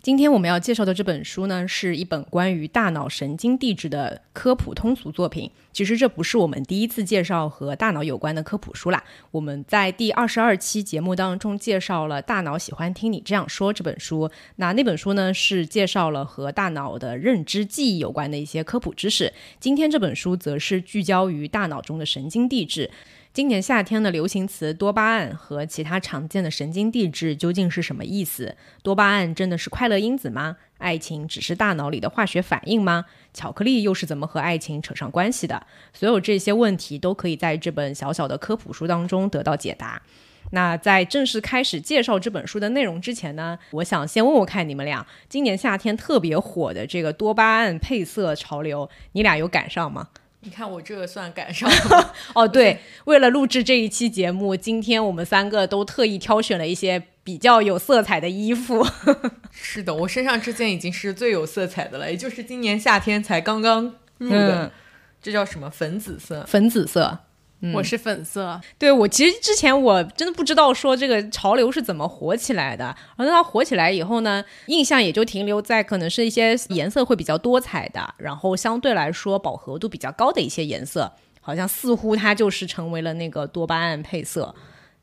[0.00, 5.50] 今天我们要介绍的这本书呢，是一本关于大脑神经递质的科普通俗作品。
[5.72, 9.02] 其实这不是我们第一次介绍和大脑有关的科普书啦。
[9.32, 14.30] 我们在第二十二期节目当中介绍了《大脑喜欢听你这样说》这本书。
[14.56, 19.32] 那那本书呢，是介绍了和大脑的认知记忆有关的一些科普知识。
[19.58, 22.88] 今天这本书则是聚焦于大脑中的神经递质。
[23.32, 28.56] 今年夏天的流行词多巴胺和其他常见的神经递质究竟是什么意思？
[28.82, 30.56] 多巴胺真的是快乐因子吗？
[30.78, 33.04] 爱情只是大脑里的化学反应吗？
[33.32, 35.66] 巧克力又是怎么和爱情扯上关系的？
[35.92, 40.02] 所有这些问题都可以在这本小小的科普书当中得到解答。
[40.50, 50.08] 那在正式开始介绍这本书的内容之前呢，我想先问问看你们俩，今年夏天特别火的这个多巴胺配色潮流，你俩有赶上吗？
[50.40, 58.86] 你看我这个算赶上了 哦，对，为了录制这一期节目，今天我们三个都特意挑选了一些比较有色彩的衣服。
[59.50, 64.70] 是的，我身上这件已经是最有色彩的了，也就是今年夏天才刚刚入的，
[65.20, 66.44] 这叫什么粉紫色？
[66.46, 67.18] 粉紫色。
[67.74, 84.54] 我是粉色，对我其实之前我真的不知道说这个潮流是怎么火起来的，而它火起来以后呢，印象也就停留在可能是一些颜色会比较多彩的，然后相对来说饱和度比较高的一些颜色，好像似乎它就是成为了那个多巴胺配色。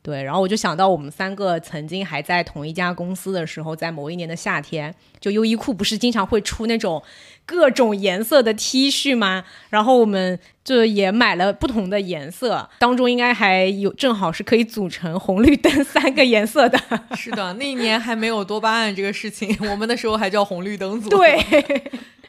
[0.05, 7.01] 对，然后我就想到我们三个曾经还在同一家公司的时候，在某一年的夏天，就优衣库不是经常会出那种
[7.43, 9.45] 各种颜色的 T 恤吗？
[9.71, 16.79] 然后我们就也买了不同的颜色，当中应该还有正好是可以组成红绿灯三个颜色的。
[17.15, 21.09] 是的，那一年还没有多巴胺这个事情，我们那时候还叫红绿灯组。
[21.09, 21.35] 对。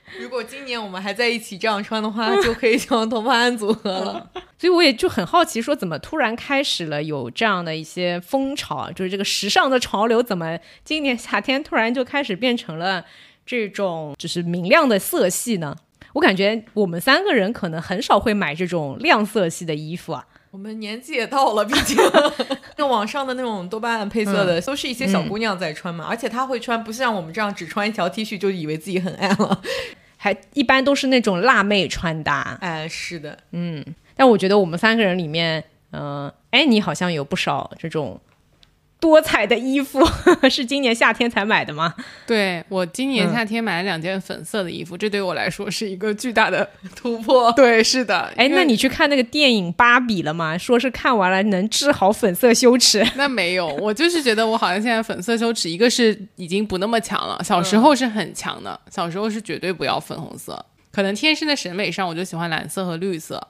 [0.20, 4.30] 如果今年我们还在一起这样穿的话， 就可以叫多巴胺组合了。
[4.58, 13.04] 所以我也就很好奇，说怎么突然开始了有这样的一些风潮，就是这个时尚的潮流，怎么今年夏天突然就开始变成了
[13.44, 15.76] 这种就是明亮的色系呢？
[16.14, 20.26] 我感觉我们三个人可能很少会买这种亮色系的衣服啊。
[20.56, 21.98] 我们年纪也到了，毕竟
[22.78, 29.60] 那网上的那种多巴胺配色的，都是一些小姑娘在穿嘛，而且她会穿，不像我们这样只穿一条 T 恤就以为自己很爱了。
[30.16, 33.84] 还一般都是那种辣妹穿搭，哎，是的，嗯，
[34.16, 35.62] 但我觉得我们三个人里面，
[35.92, 38.18] 嗯，哎，你好像有不少这种。
[38.98, 40.00] 多彩的衣服
[40.48, 41.94] 是今年夏天才买的吗？
[42.26, 47.52] 对我今年夏天买了两件粉色的衣服，这对我来说是一个巨大的突破。
[47.56, 48.32] 对，是的。
[48.36, 50.56] 哎，那你去看那个电影《芭比》了吗？
[50.56, 53.06] 说是看完了能治好粉色羞耻。
[53.16, 63.46] 那没有，我就是觉得我好像现在粉色羞耻，一个是已经不那么强了，小时候是很强的，小时候是绝对不要粉红色，可能天生的审美上我就喜欢蓝色和绿色，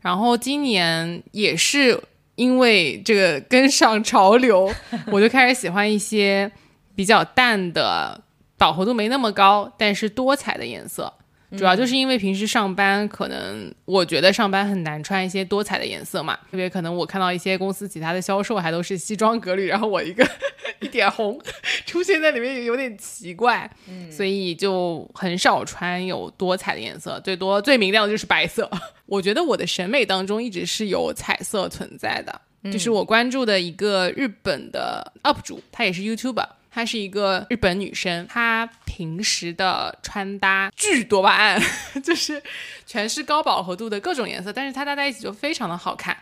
[0.00, 2.02] 然后今年也是。
[2.38, 4.72] 因为这个跟上潮流，
[5.10, 6.50] 我就开始喜欢一些
[6.94, 8.22] 比较淡的、
[8.56, 11.12] 饱和度没那么高，但是多彩的颜色。
[11.56, 16.38] 主要就是因为平时上班，可能我觉得上班很难穿一些多彩的颜色嘛。
[16.50, 20.28] 特别可能我看到一些公司其他的销售还都是西装革履，然后我一个
[20.80, 21.40] 一点红
[21.88, 23.68] 出现在里面，有点奇怪。
[24.12, 28.70] 所以就很少穿有多彩的颜色，最多最明亮的就是白色。
[29.06, 32.40] 我觉得我的审美当中一直是有彩色存在的，
[32.70, 36.46] 就是我关注的一个日本的 UP 主，她也是 YouTuber。
[36.70, 41.60] 她是一个日本女生，她平时的穿搭巨多巴胺，
[42.04, 42.40] 就是
[42.86, 46.16] 全是高饱和度的各种颜色，但是她搭在一起就非常的好看。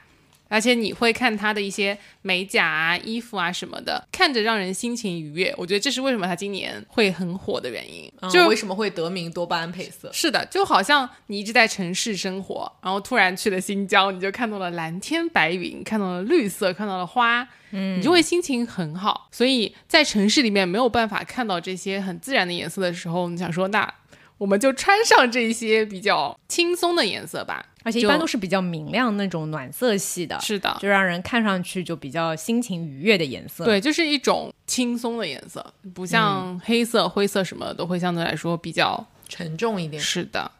[0.49, 5.55] 而且你会看他的一些美甲啊、衣服啊什么的，看着让人心情愉悦。
[5.57, 10.11] 我觉得这是为什么他今年会很火的原因，就为什么会得名多巴胺配色。
[10.13, 19.29] 是的，就好像你一直在城市生活，然后突然去了新疆，你就看到了蓝天白云，看到了绿色，看到了花，嗯，你就会心情很好。
[19.31, 23.93] 所以在城市里面没有办法看到这些很自然的颜色的时候，你想说那。
[24.39, 33.65] 我们就穿上这些比较轻松的颜色吧，而且一般都是比较明亮那种暖色系的，是的，就让人看上去就比较心情愉悦的颜色。
[33.65, 40.03] 对，就是一种轻松的颜色，不像黑色、灰色什么都会相对来说比较沉重一点。
[40.03, 40.51] 是的，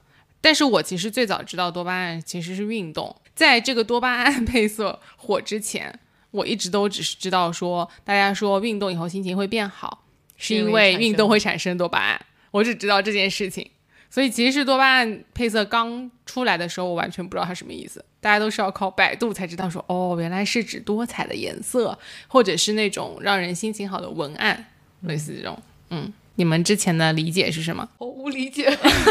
[0.41, 6.01] 但是我其实最早知道多巴胺其实是运动，在这个多巴胺 配色火之前，
[6.31, 10.05] 我一直都只是知道说大家说运动以后心情会变好。
[10.39, 12.27] 是因为运动会产生多巴胺，
[12.57, 13.71] 我只知道这件事情。
[14.09, 18.03] 所以其实多巴胺配色刚出来的时候，我完全不知道它什么意思。
[18.21, 21.99] 大家都是要靠百度才知道，说哦，原来是指多彩的颜色，
[22.29, 24.67] 或者是那种让人心情好的文案，
[25.03, 25.61] 类似这种。
[25.91, 27.87] 嗯，你们之前的理解是什么？
[27.99, 28.67] 我无理解，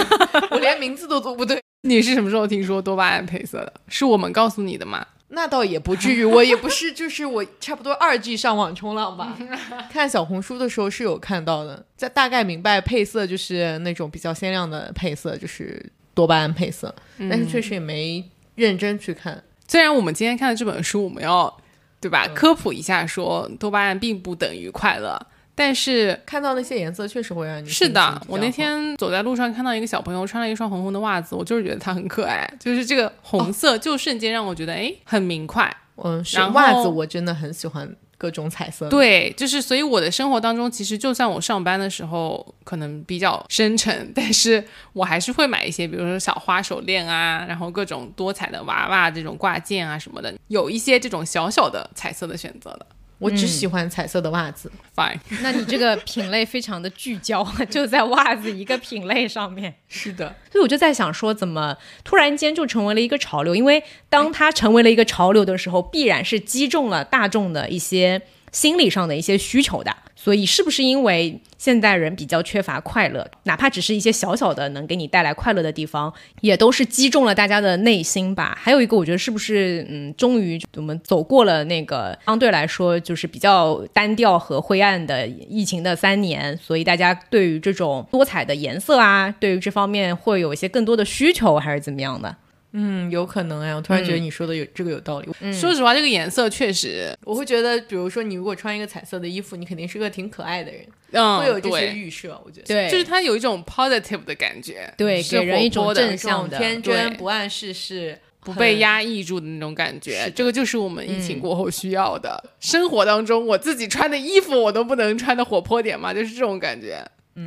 [0.50, 1.62] 我连名字都读不对。
[1.88, 3.74] 你是什么时候听说多巴胺配色的？
[3.88, 5.06] 是我们告诉你的吗？
[5.36, 9.38] 那倒也不至于，我也不是， 就是我差不多二 G 上网冲浪吧。
[9.92, 16.96] 看小红书的时候是有看到的，在大概明白配色就是那种比较鲜亮的配色，就是多巴胺配色，
[17.30, 18.24] 但是确实也没
[18.56, 19.44] 认真去看。
[19.68, 21.56] 虽然我们今天看的这本书，我们要
[22.00, 25.20] 对吧科普一下，说多巴胺并不等于快乐。
[25.56, 28.22] 但是看到那些颜色确实会让你是的。
[28.28, 32.46] 我那天走在路上看到一个小朋友穿了一双红红的袜子，我就是觉得他很可爱。
[32.60, 35.74] 就是这个红色，就瞬间让我觉得哎很明快。
[35.96, 38.90] 嗯，是袜子我真的很喜欢各种彩色。
[38.90, 44.62] 对，就是所以我的生活当中，其实就算我上班的时候可能比较深沉，但是
[44.92, 52.86] 我还是会买一些，比如说小花手链啊，然后各种多彩的娃娃这种挂件啊什么的，有一些这种小小的彩色的选择的。
[53.18, 55.18] 我只喜欢彩色的袜子，fine。
[55.42, 59.74] 那你这个品类非常的聚焦， 就在袜子一个品类上面。
[59.88, 63.56] 是的，所以我就在想说，怎么突然间就成为了一个潮流？
[63.56, 68.22] 因为当它成为了一个潮流的时候，必然是击中了大众的一些
[68.52, 69.96] 心理上的一些需求的。
[70.16, 78.58] 所以，是不是因为现代人比较缺乏快乐，哪怕只是一些小小的能给你带来快乐的地方，也都是击中了大家的内心吧？
[78.60, 92.36] 还有一个，我觉得是不是，嗯，终于我们走过了那个相对来说就是比较单调和灰暗的疫情的三年，所以大家对于这种多彩的颜色啊，对于这方面会有一些更多的需求，还是怎么样的？
[92.77, 95.30] 嗯，有可能哎，我突然觉得你说的有这个有道理。
[95.54, 100.81] 说实话，这个颜色确实，我会觉得，比如说你如果穿一个彩色的衣服，你肯定是个挺可爱的人，
[101.12, 102.38] 嗯，会有这些预设。
[102.45, 110.30] 我觉得，对，就是它有一种 positive 的感觉，对，给人一种正向的、天真、不谙世事、不被压抑住的那种感觉。
[110.36, 112.44] 这个就是我们疫情过后需要的。
[112.60, 117.01] 生活当中，我自己穿的衣服，我都不能穿的活泼点嘛，就是这种感觉。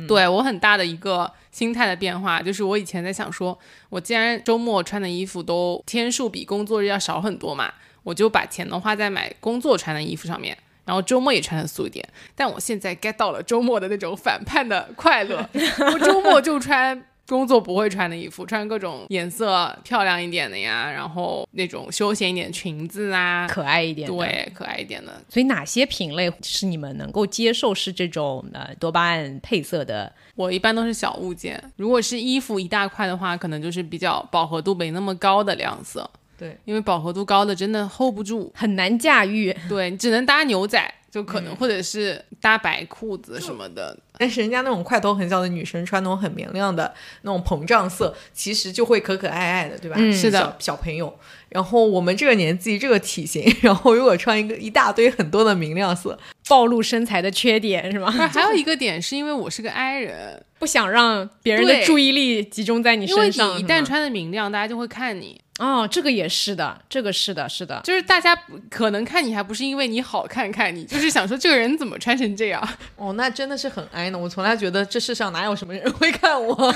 [0.07, 1.31] 对我很大的一个。
[1.51, 3.57] 心态的变化，就是我以前在想说，
[3.89, 10.55] 我既然周末穿的衣服都天数比工作日要少很多嘛，我就把钱都花在买工作穿的衣服上面，
[10.85, 12.07] 然后周末也穿的素一点。
[12.33, 15.49] 但我现在 get 到了周末的那种反叛的快乐，
[15.91, 17.03] 我周末就穿。
[17.29, 25.21] 工作不会穿的衣服，穿各种颜色漂亮一点的呀，然后那种休闲一点裙子啊，可爱一点，对，可爱一点的。
[25.29, 30.11] 所以哪些品类是你们能够接受是这种呃多巴胺配色的？
[30.35, 36.09] 我一般都是小物件，如果是衣服一大块的话，可能就是比较饱和度没那么高的亮色。
[36.37, 39.55] 对，因为饱和度高的真的 hold 不住，很难驾驭。
[39.67, 40.93] 对，只能搭牛仔。
[41.11, 49.97] 就可能，或者是搭白裤子什么的，但是人家那种块头很小的女生穿那种很明亮的那种膨胀色，其实就会可可爱爱的，对吧？
[50.11, 51.17] 是的，小朋友。
[51.49, 56.17] 然后我们这个年纪，这个体型， 然后如果穿一个一大堆很多的明亮色，
[56.47, 58.11] 暴露身材的缺点是吗？
[58.29, 63.57] 还有一个点是因为我是个 I 人，不想让别人的注意力集中在你身上。
[63.57, 65.41] 你一旦穿的明亮，大家就会看你。
[65.59, 68.33] 哦，这个也是的，这个是的，是的，就是大家
[68.69, 72.67] 可能看你还不是因为你好看看你，就是想说这个人怎么穿成这样。
[72.95, 74.17] 哦，那真的是很哀呢。
[74.17, 76.73] 我从来觉得这世上哪有什么人会看我。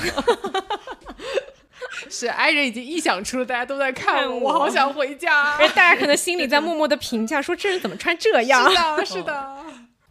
[2.10, 5.56] 是哀人已经臆想出了大家都在看我，我好想回家。
[5.74, 8.68] 大家可能心里在默默的评价说这人怎么穿这 样。
[8.68, 9.56] 是的，是的。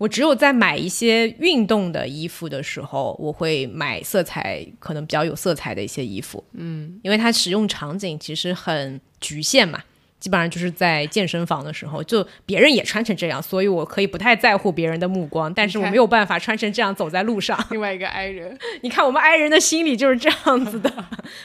[0.03, 9.81] 我只有在买一些运动的衣服的时候，我会买色彩可能比较有色彩的一些衣服，嗯，因为它使用场景其实很局限嘛。
[10.23, 17.61] 基本上就是在健身房的时候，就别人也穿成这样，所以我可以不太在乎别人的目光，但是我没有办法穿成这样走在路上。
[17.71, 20.89] 另外一个 I 人， 你看我们 I 人的心理就是这样子的，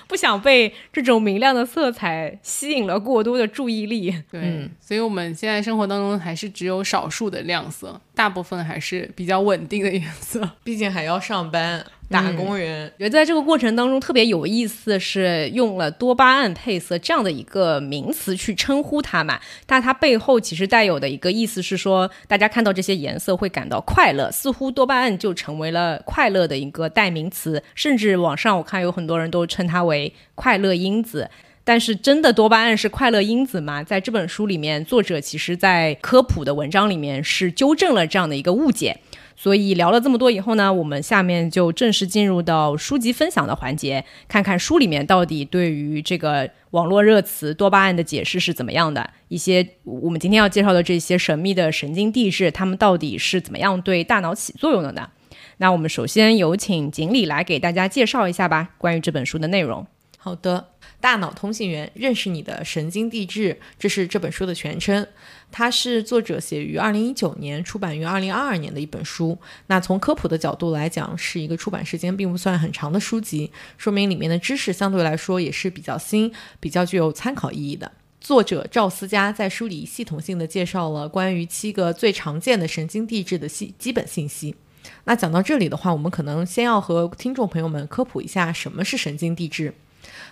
[0.07, 4.15] 不想被这种明亮的色彩吸引了过多的注意力。
[4.31, 11.85] 对，所以我们现在生活当中还是只有少数的亮色，大部分还是比较稳定的颜色，毕竟还要上班。
[12.11, 19.39] 打工人，觉得在这个过程当中特别有意思，是用了多巴胺配色这样的一个名词去称呼它嘛？
[19.67, 31.31] 但它背后其实带有的一个意思是说，大家看到这些颜色会感到快乐，似乎多巴胺就成为了快乐的一个代名词，甚至网上我看有很多人都称它为快乐因子。
[31.69, 33.85] 但是真的多巴胺是快乐因子吗？
[33.85, 38.99] 在这本书里面，作者其实在科普的文章里面是纠正了这样的一个误解。
[39.37, 49.11] 所以聊了这么多以后呢，我们下面就正式进入到书籍分享的环节，看看书里面到底对于这个网络热词多巴胺的解释是怎么样的。
[49.29, 55.11] 一些我们今天要介绍的这些神秘的神经递质，它们到底是怎么样对大脑起作用的呢？
[55.59, 59.87] 那我们首先有请锦鲤来给大家介绍一下吧，关于这本书的内容。
[60.21, 60.67] 好的，
[61.01, 65.07] 《大脑通信员：认识你的神经递质》，这是这本书的全称。
[65.51, 69.39] 它是作者写于二零一九年，出版于二零二二年的一本书。
[69.69, 77.91] 那从科普的角度来讲，是一个出版时间并不算很长的书籍，说明里面的知识相对来说也是比较新、比较具有参考意义的。
[78.21, 84.57] 作者赵思佳在书里系统性的介绍了关于七个最常见的神经递质的信基本信息。
[85.05, 89.73] 那讲到这里的话，我们可能先要和听众朋友们科普一下什么是神经递质。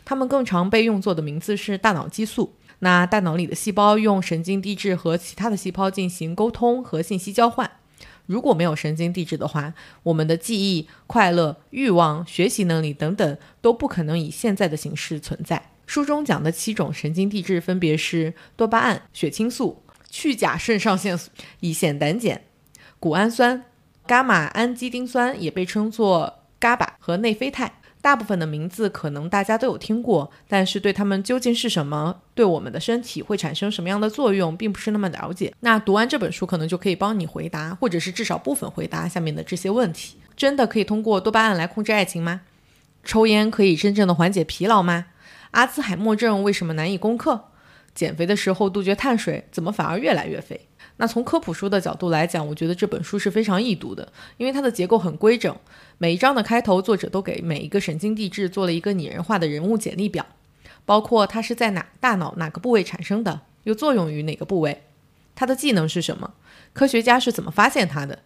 [0.06, 2.54] 它们更常被用作的名字是大脑激素。
[2.78, 7.70] 那大脑里的细胞用神经递质和其他的细胞进行沟通和信息交换。
[8.26, 15.70] 如果没有神经递质的话，我们的记忆、快乐、欲望、学习能力等等都不可能以现在的形式存在。
[15.86, 22.42] 书中讲的七种神经递质分别是多巴胺、血清素、去甲肾上腺素、乙酰胆碱、
[23.00, 23.64] 谷氨酸、
[24.06, 27.80] 伽马氨基丁酸，也被称作 GABA 和内啡肽。
[28.06, 35.52] 大部分的名字可能大家都有听过，但是对他们究竟是什么，对我们的身体会产生什么样的作用，并不是那么了解。
[35.58, 42.42] 那读完这本书，可能就可以帮你回答，或者是至少部分回答下面的这些问题：真的可以通过多巴胺来控制爱情吗？
[43.02, 45.06] 抽烟可以真正的缓解疲劳吗？
[45.50, 47.46] 阿兹海默症为什么难以攻克？
[47.92, 50.68] 减肥的时候杜绝碳水，怎么反而越来越肥？
[50.98, 55.54] 那从科普书的角度来讲，我觉得这本书是非常易读的，因为它的结构很规整。
[55.98, 60.24] 每一章的开头，作者都给每一个神经递质做了一个拟人化的人物简历表，
[60.84, 64.84] 包括它是在哪大脑哪个部位产生的，又作用于哪个部位，
[65.34, 66.32] 它的技能是什么，
[66.72, 68.20] 科学家是怎么发现它的。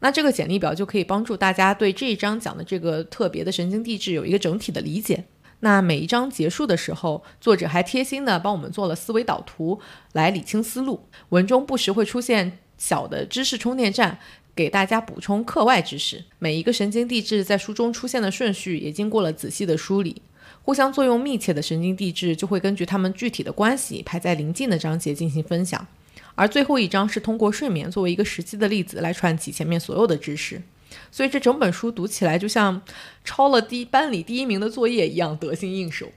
[0.00, 5.24] 那这个简历表就可以帮助大家对这一章讲的这个特别的神经递质有一个整体的理解。
[5.60, 9.80] 那每一章结束的时候，作者还贴心的帮我们做了思维导图，
[10.12, 11.04] 来理清思路。
[11.30, 14.18] 文中不时会出现小的知识充电站，
[14.54, 16.24] 给大家补充课外知识。
[16.38, 20.22] 每一个神经递质在书中出现的顺序也经过了仔细的梳理。
[20.62, 25.86] 互相作用密切的神经递质就会根据它们具体的关系排在临近的章节进行分享。
[26.34, 30.62] 而最后一章是通过睡眠作为一个实际的例子来串起前面所有的知识。
[31.10, 32.80] 所以这整本书读起来就像
[33.24, 36.08] 抄了第班里第一名的作业一样得心应手，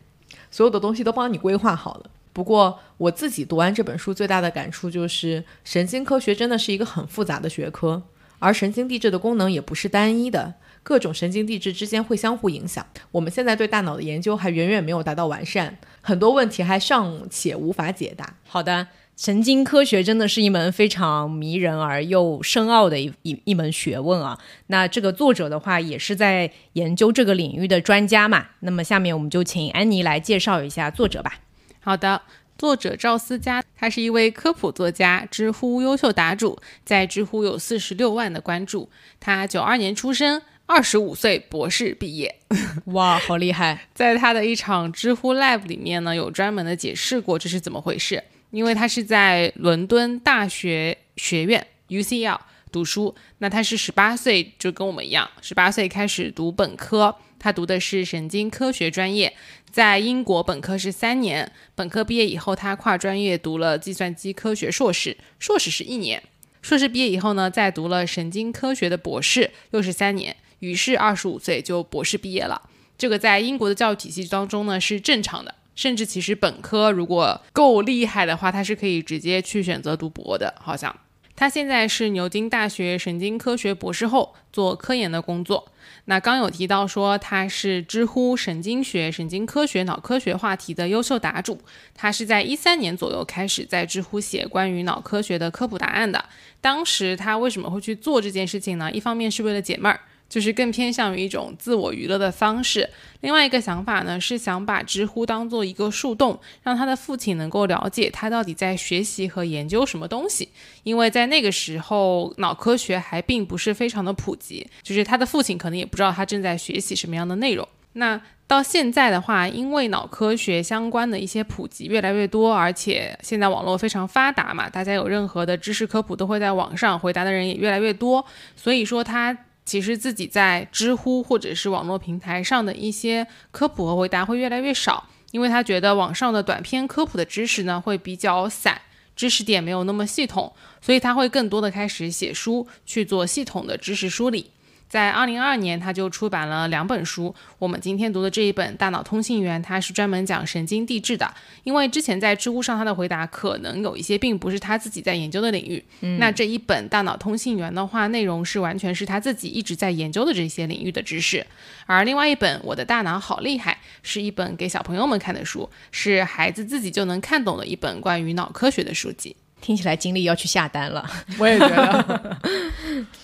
[0.52, 2.10] 所有的东西都帮你规划好了。
[2.32, 8.04] 不过我自己读完这本书最大的感触就是，神经科学真的是一个很复杂的学科，
[8.40, 12.86] 而神经递质的功能也不是单一的，各种神经递质之间会相互影响。
[13.12, 18.38] 我们现在对大脑的研究还远远没有达到完善，很多问题还尚且无法解答。
[18.48, 18.88] 好的。
[19.16, 24.40] 神经科学真的是一门非常迷人而又深奥的一一一门学问啊！
[24.68, 28.48] 那这个作者的话也是在研究这个领域的专家嘛。
[28.62, 31.40] 那么下面我们就请安妮来介绍一下作者吧。
[31.80, 32.24] 好的，
[32.58, 38.90] 作者赵思佳，他是一位科普作家，知乎优秀答主，在知乎有四十六万的关注。
[39.20, 42.40] 他九二年出生，二十五岁博士毕业，
[42.86, 43.88] 哇，好厉害！
[43.94, 48.24] 在他的一场知乎 Live 里面呢，有专门的解释过这是怎么回事。
[48.54, 52.40] 因为他是在伦敦大学学院 UCL
[52.72, 59.36] 读书，那他是十八岁就跟我们一样，十八岁开始读本科，他读的是神经科学专业，
[59.72, 66.22] 在英国本科是三年，本科毕业以后他跨专业读了计算机科学硕士，硕士是一年，
[66.62, 72.62] 硕士毕业以后呢，再读了神经科学的博士，又是三年，于是二十五岁就博士毕业了，
[73.00, 75.56] 这个在英国的教育体系当中呢是正常的。
[75.76, 80.54] 甚至其实本科如果够厉害的话，他是可以直接去选择读博的。
[80.60, 80.96] 好像
[81.36, 85.72] 他现在是牛津大学神经科学博士后，做科研的工作。
[86.06, 91.60] 那刚有提到说他是知乎神经学、神经科学、脑科学话题的优秀答主。
[91.96, 96.24] 他是在一三年左右开始在知乎写关于脑科学的科普答案的。
[96.62, 98.92] 当时他为什么会去做这件事情呢？
[98.92, 100.00] 一方面是为了解闷儿。
[100.34, 102.90] 就是更偏向于一种自我娱乐的方式。
[103.22, 110.50] 另外一个想法呢，是想把知乎当做一个树洞，让他的父亲能够了解他到底在学习和研究什么东西。
[110.82, 117.68] 因为在那个时候，脑科学还并不是非常的普及，就是他的父亲可能也不知道他正在学习什么样的内容。
[117.94, 128.26] 那到现在的话，因为脑科学相关的一些普及越来越多，而且现在网络非常发达嘛，大家有任何的知识科普都会在网上回答的人也越来越多，
[128.56, 129.38] 所以说他。
[129.66, 138.82] 其实自己在知乎或者是网络平台上的一些科普和回答会越来越少，因为他觉得网上的短篇科普的知识呢会比较散，
[139.16, 144.52] 知识点没有那么系统，所以他会更多的开始写书去做系统的知识梳理。
[144.94, 147.34] 在二零二二年，他就出版了两本书。
[147.58, 151.34] 我们今天读的这一本《大脑通信员》，它是专门讲神经递质的。
[151.64, 155.84] 因为之前在知乎上他的回答可能有一些并不是他自己在研究的领域，
[156.20, 161.44] 那这一本《大脑通信员》的话，内容是完全是他自己一直在研究的这些领域的知识。
[161.88, 163.74] 而另外一本《我的大脑好厉害》
[164.04, 169.36] 是一本给小朋友们看的书，是孩子自己就能看懂的一本关于脑科学的书籍。
[169.60, 171.10] 听起来经历要去下单了。
[171.40, 172.38] 我也觉得。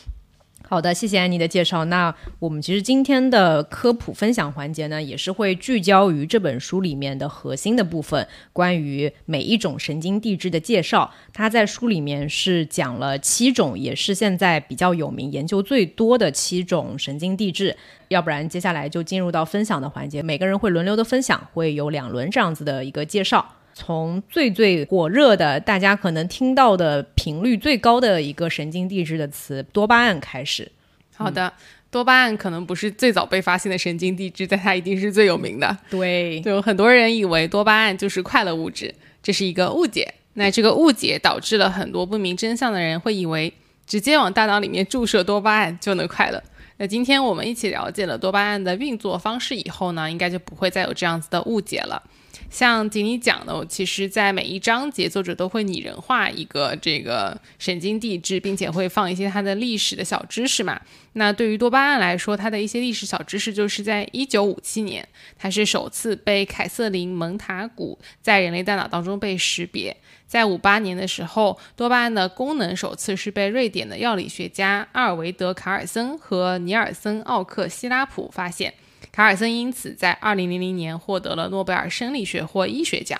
[0.69, 1.83] 好的，谢谢安妮的介绍。
[1.85, 11.11] 那我们其实今天的科普分享环节呢，也是会聚焦于这本书里面的核心的部分，关于每一种神经递质的介绍。
[11.33, 17.75] 它在书里面是讲了七种，也是现在比较有名、研究最多的七种神经递质。
[18.09, 23.55] 要不然，接下来就进入到分享的环节，每个人会轮流的分享，会有两轮这样子的一个介绍。
[23.79, 30.69] 从最最火热的，大家可能听到的频率最高的一个神经递质的词多巴胺开始。
[31.15, 31.53] 好的，
[31.89, 35.77] 多巴胺可能不是最早被发现的神经递质，但它一定是最有名的。
[35.89, 38.93] 对，就很多人以为多巴胺就是快乐物质，
[39.23, 40.13] 这是一个误解。
[40.33, 43.53] 那这个误解导致了很多不明真相的人会以为
[43.87, 46.43] 直接往大脑里面注射多巴胺就能快乐。
[46.77, 52.03] 那今天我们一起了解了多巴胺的运作方式以后呢，应该就不会再有这样子的误解了。
[52.49, 60.81] 像锦鲤讲的，我其实，在每一章节，作者都会拟人化一个这个神经递质，并且会放一些它的历史的小知识嘛。
[61.13, 65.07] 那对于多巴胺来说，它的一些历史小知识，就是在一九五七年，
[65.37, 69.95] 它是首次被凯瑟琳·蒙塔古在人类大脑当中被识别。
[70.25, 78.73] 在五八年的时候，多巴胺的功能首次是被瑞典的药理学家阿尔维德·卡尔森和尼尔森·奥克西拉普发现。
[79.19, 83.19] 卡尔森因此在二零零零年获得了诺贝尔生理学或医学奖。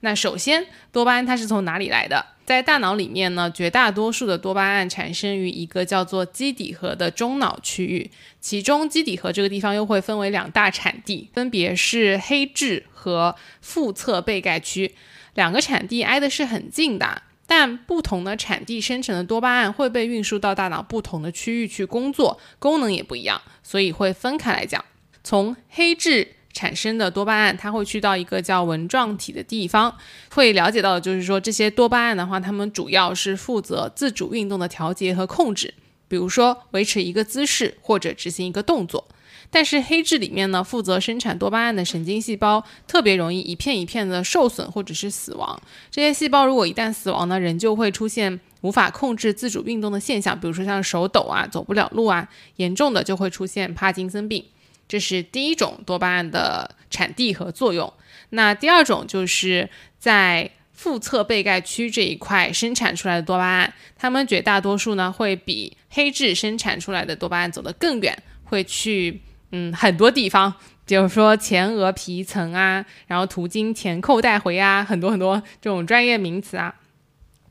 [0.00, 2.26] 那首先，多巴胺它是从哪里来的？
[2.44, 14.96] 在大脑里面呢，绝大多数的多巴胺产生于一个叫做基底核的中脑区域，其中基底核这个地方又会分为两大产地，分别是黑质和腹侧背盖区。
[15.34, 24.84] 两个产地挨的是很近的，但不同的产地生成的多巴胺会被运输到大脑不同的区域去工作，功能也不一样，所以会分开来讲。
[25.28, 29.94] 从黑质产生的多巴胺，它会去到一个叫纹状体的地方，
[30.30, 35.74] 会了解到的就是说，这些多巴胺的话，它们主要是负责自主运动的调节和控制，
[36.08, 39.06] 比如说维持一个姿势或者执行一个动作。
[39.50, 45.60] 但是黑质里面呢，负责生产多巴胺的神经细胞特别容易一片一片的受损或者是死亡。
[45.90, 54.42] 这些细胞如果一旦死亡呢，人就会出现无法控制自主运动的现象，比如说像手抖啊、走不了路啊，严重的就会出现帕金森病。
[54.88, 57.92] 这是第一种多巴胺的产地和作用。
[58.30, 69.20] 那第二种就是在腹侧背盖区这一块生产出来的多巴胺，它们绝大多数呢会比黑质生产出来的多巴胺走得更远，会去
[69.50, 70.54] 嗯很多地方，
[70.86, 76.74] 比如说前额皮层啊，然后途经前扣带回啊，很多很多这种专业名词啊，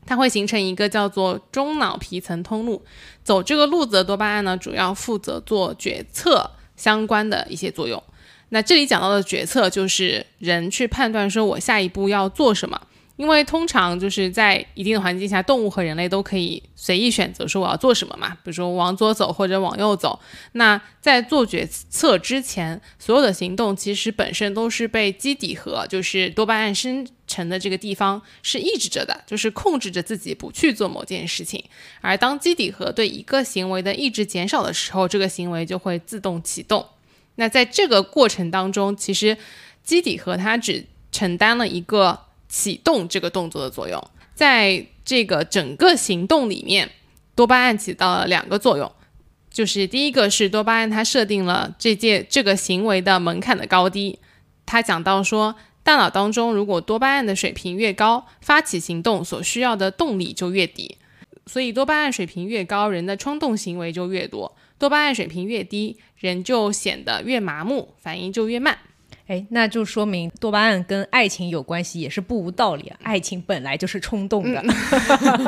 [0.06, 2.84] 它会形成一个叫做中脑皮层通路。
[3.22, 6.52] 走这个路子的多巴胺呢，主要负责做决策。
[6.78, 8.02] 相关的一些作用，
[8.48, 12.80] 那这里讲到的决策就是人去判断说我下一步要做什么，
[13.16, 20.18] 因为通常就是在一定的环境下，动物和人类都可以随意选择说我要做什么嘛，比如说往左走或者往右走。
[20.52, 31.62] 那在做决策之前，所有的行动其实本身都是被基底核，就是多巴胺生成的这个地方是抑制着的，就是控制着自己不去做某件事情。
[32.00, 36.84] 而当基底核对一个行为的抑制减少的时候，这个行为就会自动启动。
[37.36, 39.36] 那在这个过程当中，其实
[39.84, 44.02] 基底核它只承担了一个启动这个动作的作用。
[44.34, 46.90] 在这个整个行动里面，
[47.34, 48.90] 多巴胺起到了两个作用。
[49.50, 54.18] 就是第一个是多巴胺，它设定了这件这个行为的门槛的高低。
[54.66, 55.56] 他讲到说，
[55.88, 60.98] 大脑当中如果多巴胺的水平越高，发起行动所需要的动力就越低。
[61.46, 68.76] 所以多巴胺水平越高，人的冲动行为就越多；多巴胺水平越低，人就显得越麻木，反应就越慢。
[69.28, 72.98] 哎，那就说明多巴胺跟爱情有关系，也是不无道理啊。
[73.02, 74.62] 爱情本来就是冲动的。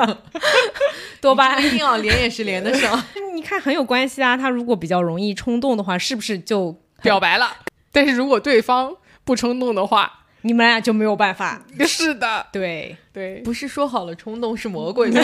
[1.21, 3.05] 多巴胺一定要连也是连得上，
[3.37, 4.39] 你看很有关系啊。
[4.39, 7.59] 他如果比较容易冲动的话，是不是就表白了？
[7.93, 11.65] 但是如果对方不冲动的话，你们俩就没有办法。
[11.87, 15.21] 是的，对对，不是说好了冲动是魔鬼吗？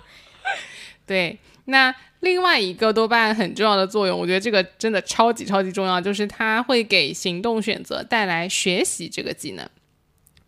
[1.06, 9.68] 对，那另外一个多巴胺很重要的作用，我觉得这个真的超级超级重要，就是它会给行动选择带来学习这个技能。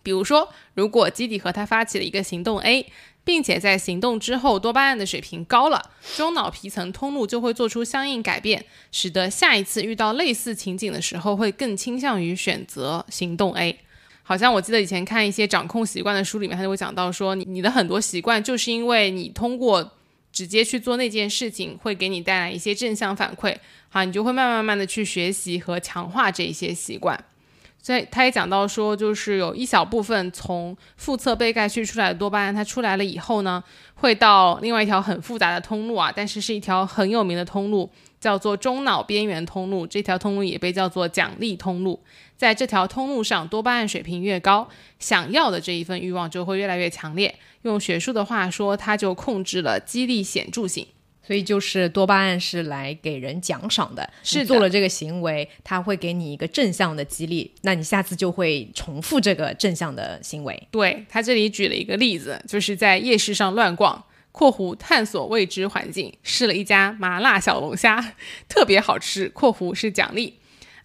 [0.02, 2.86] 比如说，如果基底和他发起了一个行动 A。
[3.24, 13.78] 并且在行动之后，多巴胺的水平高了，中脑皮层通路就会做出相应改变，使得下一次遇到类似情景的时候，会更倾向于选择行动 A。
[14.24, 19.92] 好像我记得以前看一些掌控习惯的书里面，他就会讲到说，你你的很多习惯就是因为你通过
[20.32, 23.56] 直接去做那件事情，会给你带来一些正向反馈，
[23.88, 27.22] 好，你就会慢慢慢慢的去学习和强化这一些习惯。
[27.82, 33.62] 所以他也讲到说，就是有一小部分从腹侧被盖区出来的多巴胺，它出来了以后呢，
[33.94, 37.90] 会到另外一条很复杂的通路啊，但是是一条很有名的通路，
[38.20, 39.84] 叫做中脑边缘通路。
[39.84, 42.00] 这条通路也被叫做奖励通路。
[42.36, 44.68] 在这条通路上，多巴胺水平越高，
[45.00, 47.34] 想要的这一份欲望就会越来越强烈。
[47.62, 50.86] 用学术的话说，它就控制了激励显著性。
[51.24, 60.68] 所以就是多巴胺是来给人奖赏的，是的做了这个行为，它会给你一个正向的激励，那你下次就会重复这个正向的行为。
[60.70, 68.14] 对他这里举了一个例子，就是在夜市上乱逛（括弧探索未知环境），试了一家麻辣小龙虾，
[68.48, 70.34] 特别好吃（括弧是奖励）。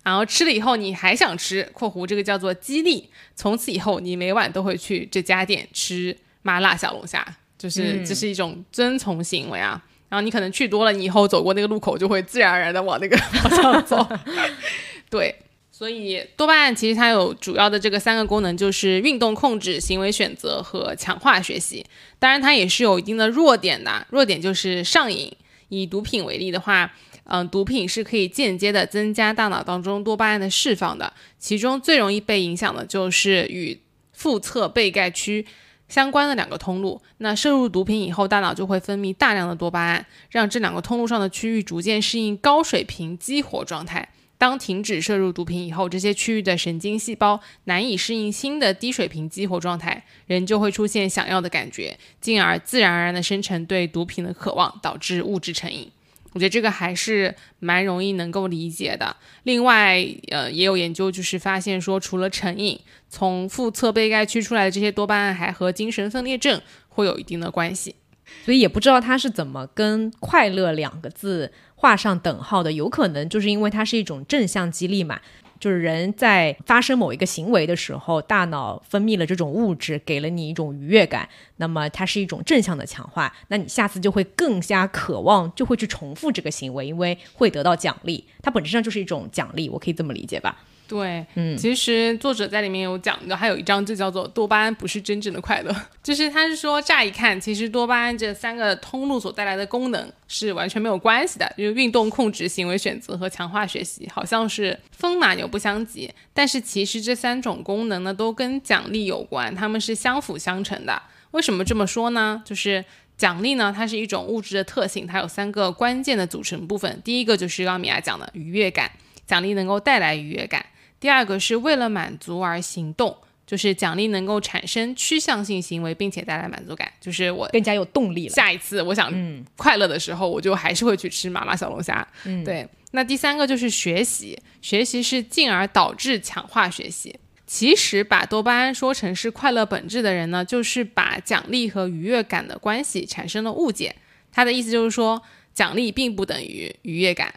[0.04, 7.26] 然后吃了以后你还想吃（括弧这个叫做激励），从此以后你每晚都会去这家店吃麻辣小龙虾，
[7.58, 9.84] 就是这是一种遵从行为啊。
[10.10, 14.08] 然后你可能去多了，你以后走过那个路口就会自然而然的往那个 方向走。
[15.10, 15.36] 对，
[15.72, 21.86] 所以多巴胺其实它有主要的这个三个功能，就是运动控制、行为选择和强化学习。
[22.20, 25.32] 当然，它也是有一定的弱点的，弱点就是上瘾。
[25.70, 26.94] 以毒品为例的话，
[27.26, 33.78] 嗯，毒品是可以间接的增加大脑当中多巴胺的释放的，其中最容易被影响的就是与
[34.14, 35.46] 腹侧被盖区。
[35.88, 44.10] 相关的两个通路，那摄入毒品以后，大脑就会分泌大量的多巴胺，让这两个通路上的区域逐渐适应高水平激活状态。
[44.40, 55.92] 当停止摄入毒品以后，这些区域的神经细胞难以适应新的低水平激活状态，人就会出现想要的感觉，进而自然而然的生成对毒品的渴望，导致物质成瘾。
[56.34, 59.16] 我觉得这个还是蛮容易能够理解的。
[59.44, 67.96] 另外，呃，也有研究就是发现说，除了成瘾，从腹侧被盖区出来的这些多巴胺还和精神分裂症会有一定的关系。
[68.44, 75.22] 所以也不知道它是怎么跟“快乐”两个字画上等号的，有可能就是因为它是一种正向激励嘛。
[75.60, 90.58] 就是人在发生某一个行为的时候，大脑分泌了这种物质，给了你一种愉悦感，那么它是一种正向的强化，那你下次就会更加渴望，就会去重复这个行为，因为会得到奖励，它本质上就是一种奖励，我可以这么理解吧？
[90.88, 106.10] 对，嗯其实作者在里面有讲的，还有一章就叫做“多巴胺不是真正的快乐”， 就是他是说，乍一看，其实多巴胺这三个通路所带来的功能是完全没有关系的，就是运动控制、行为选择和强化学习，好像是风马牛不相及。
[106.34, 111.02] 但是其实这三种功能呢，都跟奖励有关，它们是相辅相成的。
[111.32, 112.42] 为什么这么说呢？
[112.46, 112.86] 就是
[113.18, 117.02] 奖励呢，它是一种物质的特性，它有三个关键的组成部分。
[117.04, 118.90] 第一个就是刚刚米娅讲的愉悦感，
[119.26, 120.66] 奖励能够带来愉悦感。
[121.00, 126.92] 第二个是为了满足而行动，就是奖励能够产生趋向性行为，并且带来满足感。
[127.00, 128.34] 就是我更加有动力了。
[128.34, 132.06] 下一次我想嗯快乐的时候，我就还是会去吃麻辣小龙虾。
[132.26, 137.16] 嗯，对，那第三个就是学习，学习是进而导致强化学习。
[137.46, 143.96] 其实把多巴胺说成是快乐本质的人呢，就是把奖励和愉悦感的关系产生了误解。
[144.34, 145.22] 他的意思就是说，
[145.54, 147.34] 奖励并不等于愉悦感，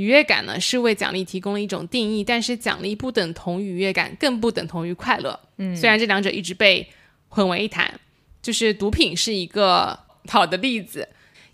[0.00, 5.38] 愉悦感呢是为奖励提供了一种定义，但是奖励不等同于愉悦感，更不等同于快乐。
[5.58, 6.88] 嗯，虽然这两者一直被
[7.28, 8.00] 混为一谈，
[8.40, 11.06] 就是毒品是一个好的例子。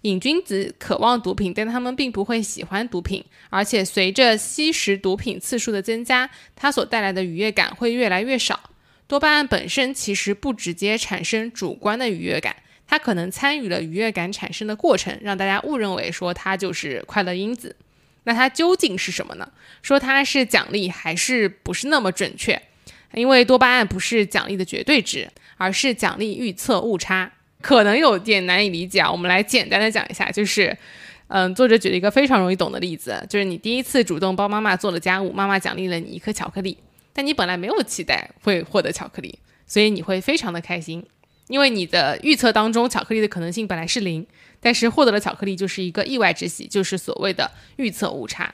[0.03, 8.71] 瘾君子渴望毒品，但他们并不会喜欢毒品，而且随着吸食毒品次数的增加，它所带来的愉悦感会越来越少。
[9.09, 12.55] 多巴胺本身其实不直接产生主观的愉悦感，
[12.87, 17.75] 它可能参与了愉悦感产生的过程，让大家误认为说它就是快乐因子。
[18.27, 19.49] 那它究竟是什么呢？
[19.83, 22.61] 说它是奖励还是不是那么准确？
[23.15, 27.33] 因为多巴胺不是奖励的绝对值，而是奖励预测误差。
[27.63, 30.77] 可能有点难以理解啊，我们来简单的讲一下，就是，
[31.29, 36.77] 嗯，作者举了一个非常容易懂的例子，就是你第一次主动帮妈妈做了家务，妈妈奖励了你一颗巧克力，
[37.13, 41.05] 但你本来没有期待会获得巧克力，所以你会非常的开心，
[41.49, 44.25] 因为你的预测当中巧克力的可能性本来是零，
[44.67, 48.53] 但是获得了巧克力就是一个意外之喜，就是所谓的预测误差。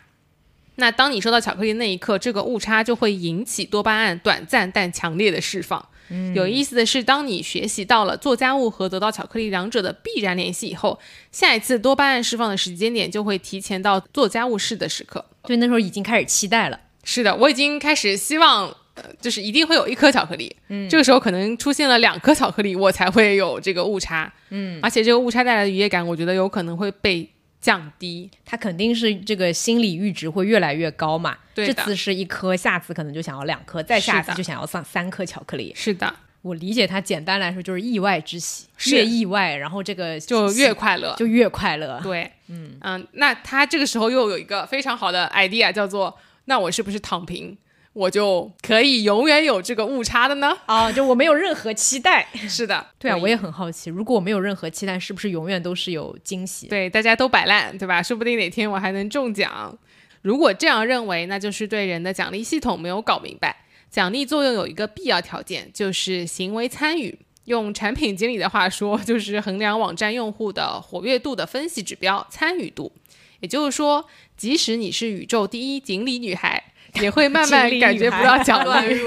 [0.74, 5.88] 那当你收到巧克力的那一刻，这个误差就会引起多巴胺短暂但强烈的释放。
[6.10, 15.24] 嗯有意思的是，当你学习到了做家务和得到巧克力两者的必然联系以后，下一次多巴胺释放的时间点就会提前到做家务事的时刻。
[15.46, 16.78] 所以那时候已经开始期待了。
[17.04, 20.54] 是的，我已经开始希望呃就是一定会有一颗巧克力。
[20.68, 24.32] 嗯，这个时候可能出现了两颗巧克力，我才会有这个误差。
[24.50, 27.28] 嗯，而且这个误差带来的愉悦感，我觉得有可能会被
[27.60, 28.30] 降低。
[28.44, 31.36] 它肯定是这个心理阈值会越来越高嘛。
[31.54, 35.72] 对的这次是一颗，下次可能就想要两颗，再下次就想要三三颗巧克力。
[35.74, 41.14] 是的，我理解它简单来说就是意外之喜，越意外，然后这个就越快乐。
[41.16, 42.00] 就越快乐。
[42.02, 42.78] 对，嗯
[43.12, 47.56] 那他这个时候又有一个非常好的 idea，叫做那我是不是躺平，
[47.92, 50.56] 我就可以永远有这个误差的呢？
[50.66, 52.26] 啊，就我没有任何期待。
[52.48, 56.68] 是的，对啊，我也很好奇，如果我没有任何期待，是不是永远都是有惊喜？
[56.68, 58.02] 对，大家都摆烂，对吧？
[58.02, 59.78] 说不定哪天我还能中奖。
[60.22, 63.54] 如果这样认为，那就是对人的奖励系统没有搞明白。
[63.90, 67.18] 奖励作用有一个必要条件，就是行为参与。
[67.46, 72.92] 用产品经理的话说，就是衡量网站用户的活跃度的分析指标——参与度。
[73.40, 79.00] 也就是说，即使你是宇宙第一锦鲤女孩，也会慢慢感觉不到奖乱励。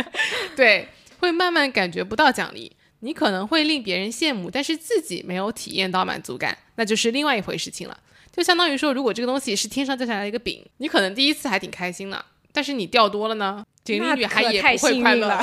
[0.56, 2.70] 对，会慢慢感觉不到奖励。
[3.00, 7.98] 你可能会令别人羡慕，但是自己没有体验到满足感，那就是另外一回事情了。
[8.30, 12.22] 就相当于说，如果这个东西是天上掉下来的一个饼，你可能第一次还挺开心的，
[12.52, 15.40] 但是你掉多了呢，锦鲤那女孩也不会快乐。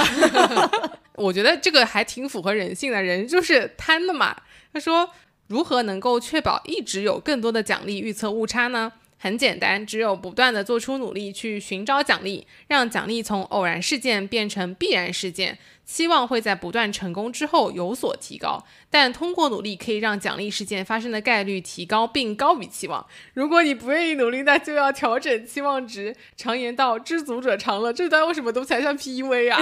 [1.16, 4.38] 我觉得这个还挺符合人性的，人就是贪的嘛。
[4.72, 5.10] 他说，
[5.48, 8.94] 如何能够确保一直有更多的奖励预测误差呢？
[9.18, 18.62] 很简单，只有不断的做出努力去寻找奖励，让奖励从偶然事件变成必然事件，期望会在不断成功之后有所提高。
[18.90, 23.06] 但通过努力可以让奖励事件发生的概率提高，并高于期望。
[23.34, 26.14] 如果你不愿意努力，那就要调整期望值。
[26.36, 27.94] 常言道，知足者常乐。
[27.94, 29.62] 这段为什么读起来像 PUA 啊？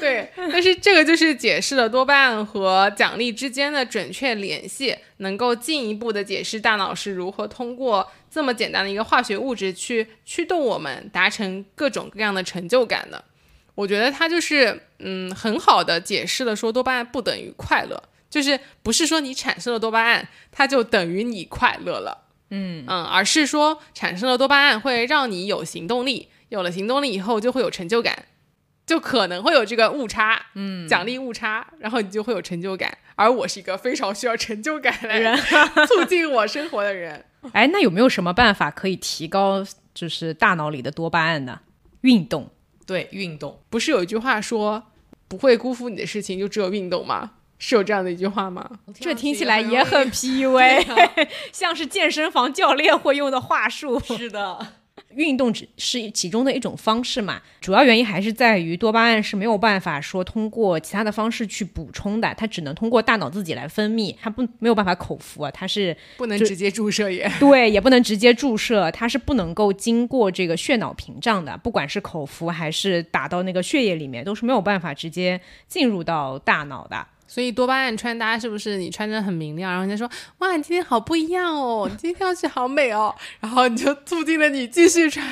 [0.00, 13.24] 对，但是这个就是解释了多巴胺和奖励之间的准确联系，能够进一步的解释大脑是如何通过这么简单的一个化学物质去驱动我们达成各种各样的成就感的。
[13.74, 22.26] 我觉得它就是嗯，很好的解释了说多巴胺不等于快乐，就是不是说你产生了多巴胺，它就等于你快乐了。
[22.50, 28.26] 嗯嗯，而是说产生了多巴胺会让你有行动力，有了行动力以后就会有成就感，
[28.84, 32.98] 就可能会有这个误差，嗯，奖励误差，然后你就会有成就感。
[33.14, 35.36] 而我是一个非常需要成就感来
[35.86, 37.24] 促进我生活的人。
[37.52, 41.60] 哎，那有没有什么办法可以提高就是大脑里的多巴胺呢？
[42.02, 42.50] 运动。
[42.86, 43.60] 对，运动。
[43.70, 44.82] 不是有一句话说
[45.28, 47.32] 不会辜负你的事情就只有运动吗？
[47.62, 48.68] 是有这样的一句话吗？
[48.94, 50.82] 这听起来也很 PUA，
[51.52, 54.00] 像是健身房教练会用的话术。
[54.00, 54.66] 是的，
[55.14, 67.30] 运动只是其中的一种方式嘛，主要原因还是在于多巴胺是没有办法说通过其他的方式去补充的，它只能通过大脑自己来分泌，它不没有办法口服啊，它是不能直接注射也。
[67.40, 77.06] 对，也不能直接注射，它是不能够经过这个血脑屏障的，不管是口服还是打到那个血液里面，都是没有办法直接进入到大脑的。
[77.30, 85.24] 所以多巴胺穿搭是不是你穿着很明亮，然后人家说哇你今天好不一样哦，你今天看上去好美哦，然后你就促进了你继续穿。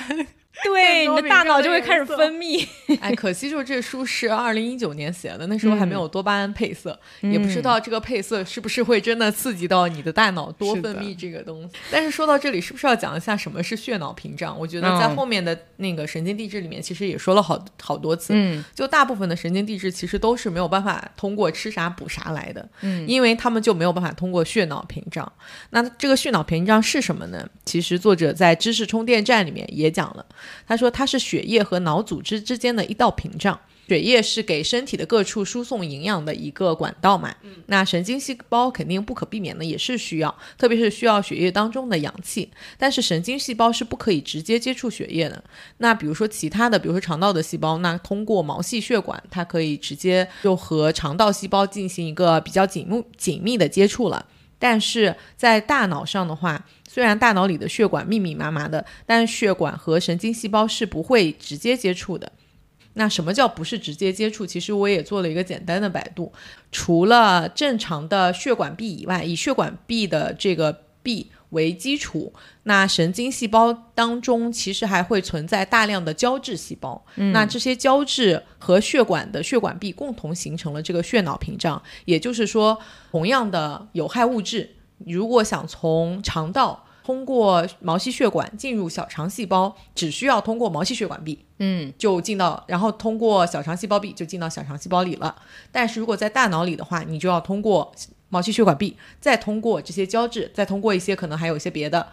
[0.65, 2.67] 对，你的大脑就会开始分泌。
[3.01, 11.71] 哎，可惜就是这书是二零一九年写的，那时候还没有多巴胺配色，也不知道这个配色是不是会真的刺激到你的大脑多分泌这个东西。
[11.91, 14.59] 但是说到这里，是不是要讲一下什么是血脑屏障？
[14.59, 18.33] 我觉得在嗯后面的那个神经递质里面，其实也说了好好多次。
[18.35, 25.31] 嗯，就大部分的神经递质其实都是没有办法通过吃啥补啥来的，嗯，因为他们就没有办法通过血脑屏障。
[25.71, 27.49] 那这个血脑屏障是什么呢？
[27.65, 30.25] 其实作者在知识充电站里面也讲了，
[30.67, 33.59] 他说它是血液和脑组织之间的一道屏障。
[33.89, 37.35] 血液是给身体的各处输送营养的一个管道嘛，
[37.69, 45.43] 那神经细胞肯定不可避免的也是需要，特别是需要血液当中的氧气，但是神经细胞是不可以直接接触血液的。
[45.79, 54.27] 那比如说其他的，比如说肠道的细胞，那通过毛细血管，它可以直接就和肠道细胞进行一个比较紧密紧密的接触了。
[54.59, 62.33] 但是在大脑上的话，虽然大脑里的血管密密麻麻的，但血管和神经细胞是不会直接接触的。
[62.95, 64.45] 那什么叫不是直接接触？
[64.45, 66.33] 其实我也做了一个简单的百度，
[66.73, 72.31] 除了正常的血管壁以外，以血管壁的这个壁为基础，
[72.65, 77.03] 那神经细胞当中其实还会存在大量的胶质细胞。
[77.33, 82.79] 那这些胶质和血管的血管壁共同形成了这个血脑屏障，也就是说，
[83.11, 95.35] 同样的有害物质，如果想从肠道通过毛细血管进入小肠细胞，只需要通过毛细血管壁，嗯，就进到，然后通过小肠细胞壁就进到小肠细胞里了。
[95.73, 97.91] 但是如果在大脑里的话，你就要通过
[98.29, 102.07] 毛细血管壁，再通过这些胶质，再通过一些可能还有一些别的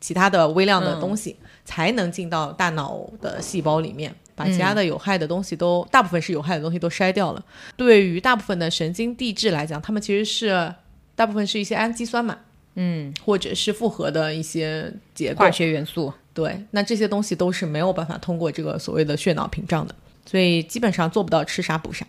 [0.00, 7.44] 其他的微量的东西，才能进到大脑的细胞里面，把其他的有害的东西都，大部分是有害的东西都筛掉了。
[7.76, 10.74] 对于大部分的神经递质来讲，它们其实是
[11.14, 12.38] 大部分是一些氨基酸嘛，
[12.74, 15.50] 嗯，或者是复合的一些结构化。
[15.50, 16.12] 学元素。
[16.34, 19.94] 对，那这些东西都是没有办法通过这个所谓的血脑屏障的，
[20.26, 22.04] 所以基本上做不到吃啥补啥。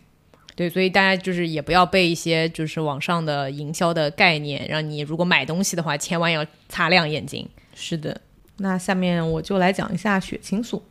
[0.55, 7.47] 对，所以大家就是也不要被一些就是网上的营销的概念，让你如果买东西的话，千万要擦亮眼睛。
[7.73, 8.21] 是的，
[8.57, 10.81] 那下面我就来讲一下血清素。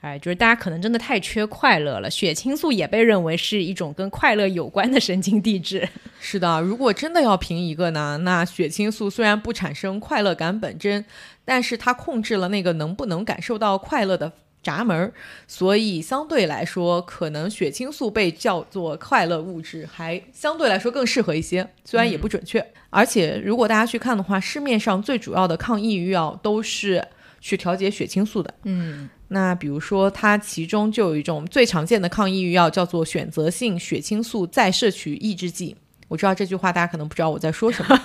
[0.00, 5.88] 哎，就是大家可能真的太缺快乐了，血清素也被认为是一种跟快乐有关的神经递质。
[6.18, 11.04] 是的，如果真的要评一个呢，那血清素虽然不产生快乐感本真，
[11.44, 15.12] 但是它控制了那个能不能感受到快乐的闸门儿，
[15.46, 22.64] 所以相对来说，可能血清素被叫做快乐物质，还相对来说更适合一些，虽然也不准确。
[22.90, 27.04] 而且如果大家去看的话，市面上最主要的抗抑郁药都是
[27.40, 28.54] 去调节血清素的。
[28.64, 35.76] 嗯，那比如说，它其中就有一种最常见的抗抑郁药，叫做选择性血清素再摄取抑制剂。
[36.12, 37.98] 我知道这句话大家可能不知道我在说什么，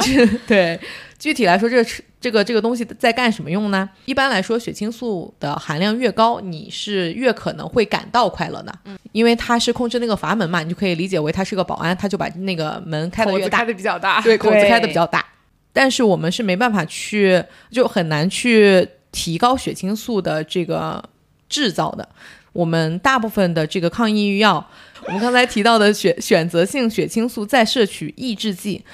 [0.00, 0.78] 这 对，
[1.18, 3.90] 具体来说，这个吃这个这个东西在干什么用呢？
[4.04, 8.72] 一般来说，血清素的含量越高，你是越可能会感到快乐的，
[9.10, 14.20] 因为它是控制那个阀门嘛，你就可以理解为它是个保安，他就把那个门开得越大，开的比较大。
[14.20, 15.26] 对，口子开的比较大。
[15.72, 21.02] 但是我们是没办法去，就很难去提高血清素的这个
[21.48, 22.08] 制造的。
[22.52, 24.68] 我们大部分的这个抗抑郁药，
[25.06, 28.84] 我们刚才提到的选选择性血清素再摄取抑制剂，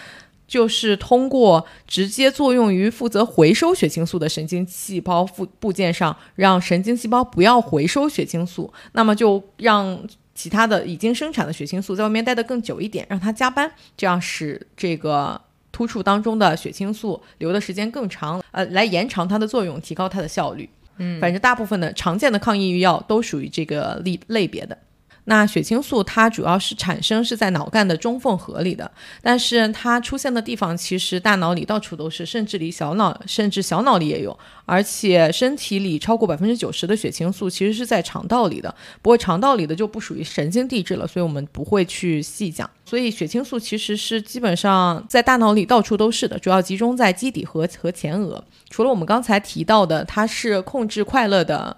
[0.47, 10.01] 就是通过直接作用于负责回收血清素的神经细胞部部件上，让神经细胞不要回收血清素，那么就让
[10.35, 15.41] 其他的已经生产的血清素在外面待得更久一点，让它加班，这样使这个
[15.73, 20.69] 突触当中的血清素留的时间更长，呃，来延长它的作用，提高它的效率。
[20.99, 24.79] 嗯，反正大部分的常见的抗抑郁药都属于这个类类别的。
[25.27, 42.71] 那血清素它主要是产生是在脑干的中缝合里的，但是它出现的地方其实大脑里到处都是，甚至离小脑甚至小脑里也有，而且身体里超过百分之九十的血清素其实是在肠道里的，不过肠道里的就不属于神经递质了，所以我们不会去细讲。
[42.85, 48.43] 所以血清素其实是基本上在大脑里到处都是的，主要集中在基底和和前额。
[48.71, 51.77] 除了我们刚才提到的，它是控制快乐的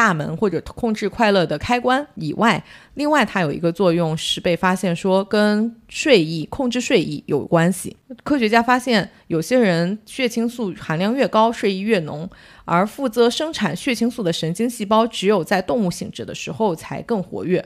[0.00, 7.94] 大门或者控制快乐的开关以外，另外它有一个作用是被发现说跟睡意、控制睡意有关系。
[8.24, 12.26] 科学家发现，有些人血清素含量越高，睡意越浓，
[12.64, 17.62] 而负责生产血清素的神经细胞只有在动物醒着的时候才更活跃。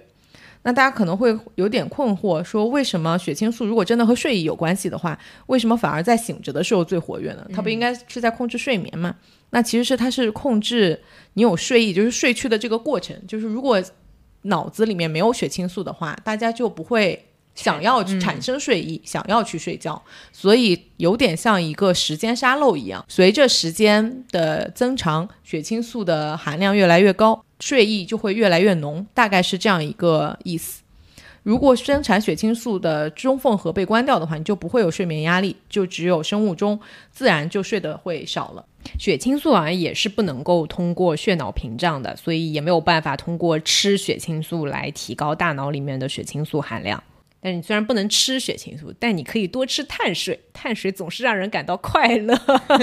[0.65, 7.47] 那大家可能会有点困惑，说为什么血清素如果真的和睡意有关系的话，为什么反而在醒着的时候最活跃呢？
[7.55, 9.15] 它不应该是在控制睡眠吗？
[9.51, 11.01] 那其实是它是控制
[11.35, 13.15] 你有睡意，就是睡去的这个过程。
[13.29, 13.81] 就是如果
[14.43, 20.01] 脑子里面没有血清素的话，大家就不会想要去产生睡意，想要去睡觉。
[20.33, 30.83] 所以有点像一个时间沙漏一样，随着时间的增长，血清素的含量越来越高，睡意就会越来越浓，大概是这样一个意思。
[31.43, 36.81] 如果生产血清素的中缝合被关掉的话，你就不会有睡眠压力，就只有生物钟，
[37.13, 38.65] 自然就睡得会少了。
[38.99, 47.03] 血清素啊也是不能够通过血脑屏障的，所以也没有办法通过吃血清素来提高大脑里面的血清素含量。
[47.45, 52.35] 但你虽然不能吃血清素，但你可以多吃碳水，碳水总是让人感到快乐。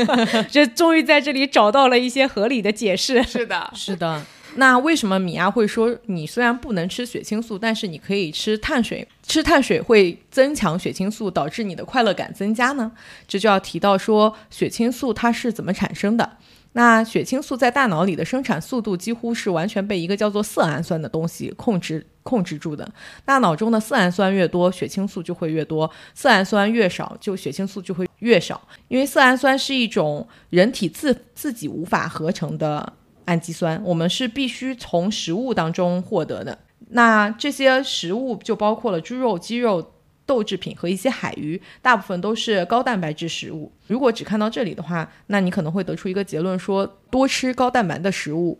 [0.51, 3.23] 这终于在这里找到了一些合理的解释。
[3.23, 4.23] 是的，是的，
[4.57, 9.07] 那为什么米娅会说你虽然不能吃血清素，但是你可以吃碳水？
[9.23, 12.91] 吃碳水会增强血清素，导致你的快乐感增加呢？
[13.27, 16.37] 这就要提到说血清素它是怎么产生的。
[16.73, 22.89] 那血清素在大脑里的生产速度几乎是完全被一个叫做色氨酸的东西控制控制住的。
[23.25, 28.61] 大脑中的色氨酸越多，血清素就会越多；色氨酸越少，就血清素就会越少。
[28.87, 32.93] 因为色氨酸是一种人体自自己无法合成的
[33.25, 36.57] 氨基酸，我们是必须从食物当中获得的。
[36.91, 39.91] 那这些食物就包括了猪肉、鸡肉。
[40.31, 43.69] 豆制品和一些海鱼，大部分都是高蛋白质食物。
[43.87, 48.57] 如果只看到这里的话，那你可能会得出一个结论：说多吃高蛋白的食物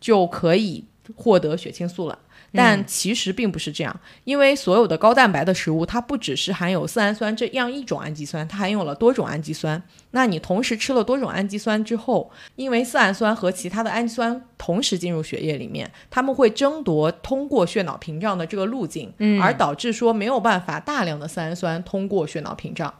[0.00, 0.82] 就可以
[1.14, 2.18] 获得血清素了。
[2.52, 9.80] 但其实并不是这样，因为所有的高蛋白的食物，它不只是含有色氨酸这样一种氨基酸，它含有了多种氨基酸。
[10.10, 22.92] 那你同时吃了多种氨基酸之后，因为色氨酸和其他的氨基酸同时进入血液里面，它们会争夺通过血脑屏障的这个路径，而导致说没有办法大量的色氨酸通过血脑屏障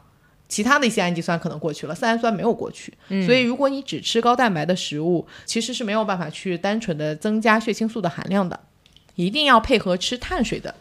[0.47, 2.93] 其他的一些氨基酸可能过去了，色氨酸没有过去。
[3.25, 8.59] 所以如果你只吃高蛋白的食物，其实是没有办法去单纯的增加血清素的含量的，
[9.15, 10.73] 一定要配合吃碳水的。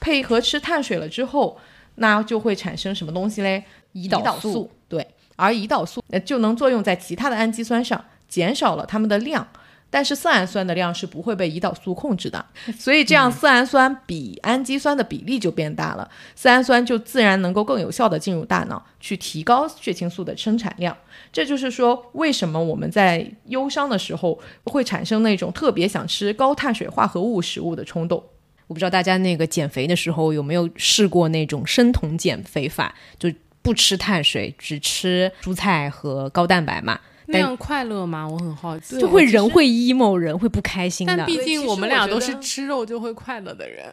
[0.00, 1.58] 配合吃碳水了之后，
[1.96, 3.64] 那就会产生什么东西嘞？
[3.94, 4.70] 胰岛素。
[4.88, 5.06] 对，
[5.36, 9.46] 而胰岛素呃就能作用在其他的氨基酸上，减少了它们的量。
[9.90, 12.44] 但是色氨酸的量是不会被胰岛素控制的，
[12.78, 20.96] 所以这样色氨酸比氨基酸的比例就变大了，色氨酸就自然能够更有效的进入大脑，去提高血清素的生产量。
[21.32, 28.22] 这就是说，为什么我们在忧伤的时候会产生那种特别想吃高碳水化合物食物的冲动。
[28.66, 33.32] 我不知道大家那个减肥的时候有没有试过那种生酮减肥法，就
[33.62, 37.00] 不吃碳水，只吃蔬菜和高蛋白嘛。
[37.28, 38.26] 那样快乐吗？
[38.28, 41.16] 我很好奇，就会人会 emo，人会不开心的。
[41.16, 43.92] 但毕竟我们俩都是吃肉就会快乐的人。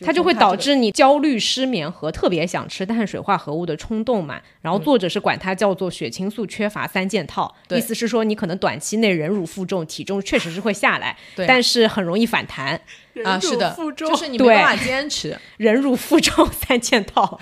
[0.00, 4.40] 它就会导致你焦虑、失眠和特别想吃碳水化合物的冲动嘛。
[4.60, 7.78] 然后作者是管它叫做血清素缺乏三件套，对。
[7.78, 11.46] 意思是说你可能短期内忍辱负重，体重确实是会下来，对。
[11.46, 12.80] 但是很容易反弹。
[13.24, 14.10] 啊，是的，负重。
[14.10, 17.38] 就是你没办法坚持， 忍辱负重三件套，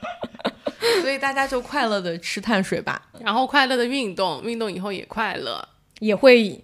[1.02, 5.68] 所以大家就快乐的吃碳水吧，然后快乐的运动，运动以后也快乐。
[6.00, 6.60] 也会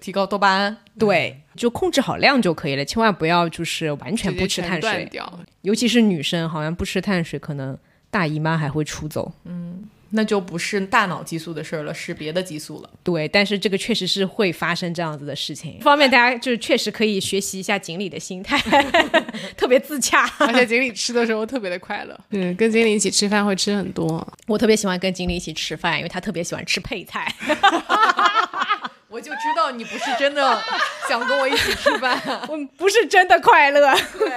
[0.00, 0.76] 提高多巴胺。
[0.98, 5.40] 对，就控制好量就可以了，千万不要就是完全不吃碳水，掉。
[5.62, 7.78] 尤其是女生，好像不吃碳水可能
[8.10, 9.32] 大姨妈还会出走。
[9.44, 12.90] 嗯那就不是大脑激素的事儿了，是别的激素了。
[13.04, 15.78] 对，但是这个确实是会发生这样子的事情。
[15.80, 18.58] 方面，大家就是确实可以学习一下锦鲤的心态，
[19.56, 20.28] 特别自洽。
[20.40, 22.20] 而且锦鲤吃的时候特别的快乐。
[22.30, 24.26] 嗯，跟锦鲤一起吃饭会吃很多。
[24.48, 27.32] 我特别喜欢跟锦鲤一起吃饭，因为他特别喜欢吃配菜。
[29.20, 30.58] 我就知道你不是真的
[31.06, 32.18] 想跟我一起吃饭。
[32.48, 33.94] 我不是真的快乐。
[34.18, 34.32] 对，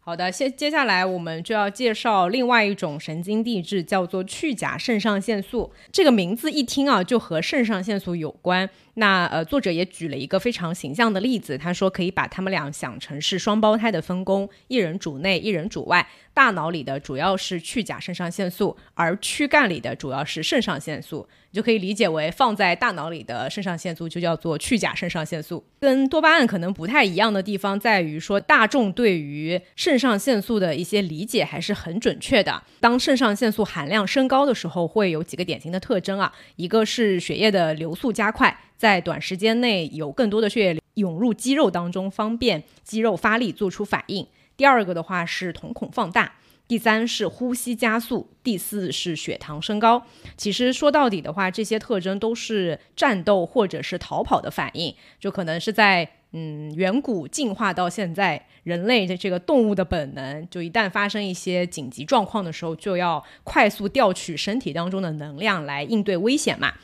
[0.00, 5.72] 好的，接接下来我们就要介绍另外一种神经递质，叫做去甲肾上腺素。
[5.90, 8.68] 这个名字一听啊，就和肾上腺素有关。
[8.98, 16.06] 那呃，作者也举了一个非常形象的例子，他说可以把他们俩想成是双胞胎的分工，一人主内，一人主外。
[16.34, 21.28] 大脑里的主要是去甲肾上腺素，而躯干里的主要是肾上腺素。
[21.50, 25.64] 你就可以理解为放在大脑里的肾上腺素就叫做去甲肾上腺素。
[25.80, 32.62] 跟多巴胺可能不太一样的地方在于说，大众对于肾上腺素的一些理解还是很准确的。
[32.80, 44.26] 当肾上腺素含量升高的时候，会有几个典型的特征啊，一个是血液的流速加快，在短时间内有更多的血液涌入肌肉当中，方便肌肉发力做出反应。
[44.56, 46.32] 第二个的话是瞳孔放大。
[46.68, 50.02] 第三是呼吸加速，第四是血糖升高。
[50.36, 66.74] 其实说到底的话，这些特征都是战斗或者是逃跑的反应，就可能是在嗯远古进化到现在，人类的这个动物的本能，就一旦发生一些紧急状况的时候，就要快速调取身体当中的能量来应对危险嘛。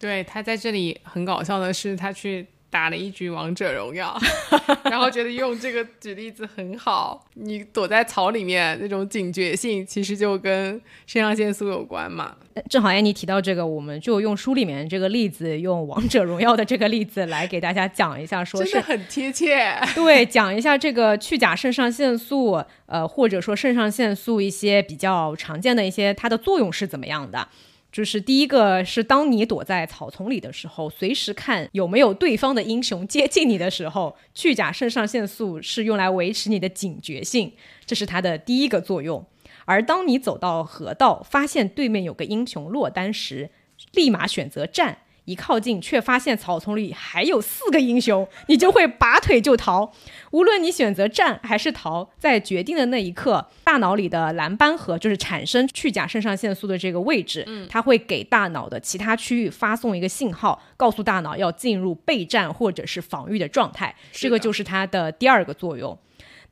[0.00, 4.16] 对他在这里很搞笑的是，他去打了一局王者荣耀，
[4.88, 7.26] 然后觉得用这个举例子很好。
[7.34, 12.36] 你躲在草里面那种警觉性，其实就跟肾上腺素有关嘛。
[12.54, 19.76] 呃正好安妮提到这个，我们就用书里面这个例子，用王者荣耀的这个例子来给大家讲一下，说是很贴切。
[19.94, 27.48] 对，讲一下这个去甲肾上腺素，呃，或者说肾上腺素一些比较常见的一些它的作用是怎么样的。
[27.92, 37.52] 就是第一个是当你躲在草丛里的时候，随时看有没有对方的英雄接近你的时候，去甲肾上腺素是用来维持你的警觉性，
[37.84, 39.24] 这是它的第一个作用。
[39.64, 43.50] 而当你走到河道，发现对面有个英雄落单时，
[43.92, 44.98] 立马选择战。
[45.30, 49.92] 一靠近，却发现草丛里还有四个英雄，你就会拔腿就逃。
[50.32, 63.94] 无论你选择战还是逃，在决定的那一刻，大脑里的蓝斑核就是产生去甲肾上腺素的这个位置，它会给大脑的其他区域发送一个信号，告诉大脑要进入备战或者是防御的状态。
[64.10, 65.96] 这个就是它的第二个作用。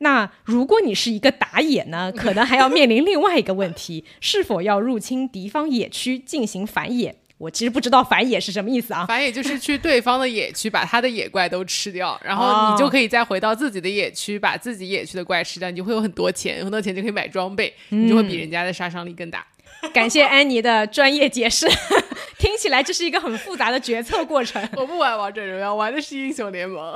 [0.01, 7.13] 那如果你是一个打野呢，可能还要面临另外一个问题：是否要入侵敌方野区进行反野？
[7.39, 9.05] 我其实不知道反野是什么意思啊。
[9.07, 19.43] 反野就是去对方的野区，把他的野怪都吃掉，然哦后你就可以再回到自己的野区，把自己野区的怪吃掉，你就会有很多钱，有很多钱就可以买装备，你就会比人家的杀伤力更大。
[19.93, 21.65] 感谢安妮的专业解释，
[22.37, 24.61] 听起来这是一个很复杂的决策过程。
[24.75, 26.93] 我不玩王者荣耀，玩的是英雄联盟。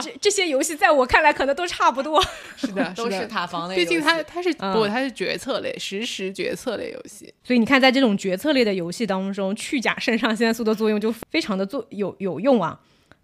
[0.00, 2.22] 这这些游戏在我看来可能都差不多。
[2.56, 3.26] 是的，都是。
[3.26, 3.76] 塔防类。
[3.76, 7.32] 毕竟它它是嗯不，它是决策类，实时决策类游戏。
[7.44, 12.78] 所以你看，在这种决策类的游戏当中，去甲肾上腺素的作用就非常的作有有用啊。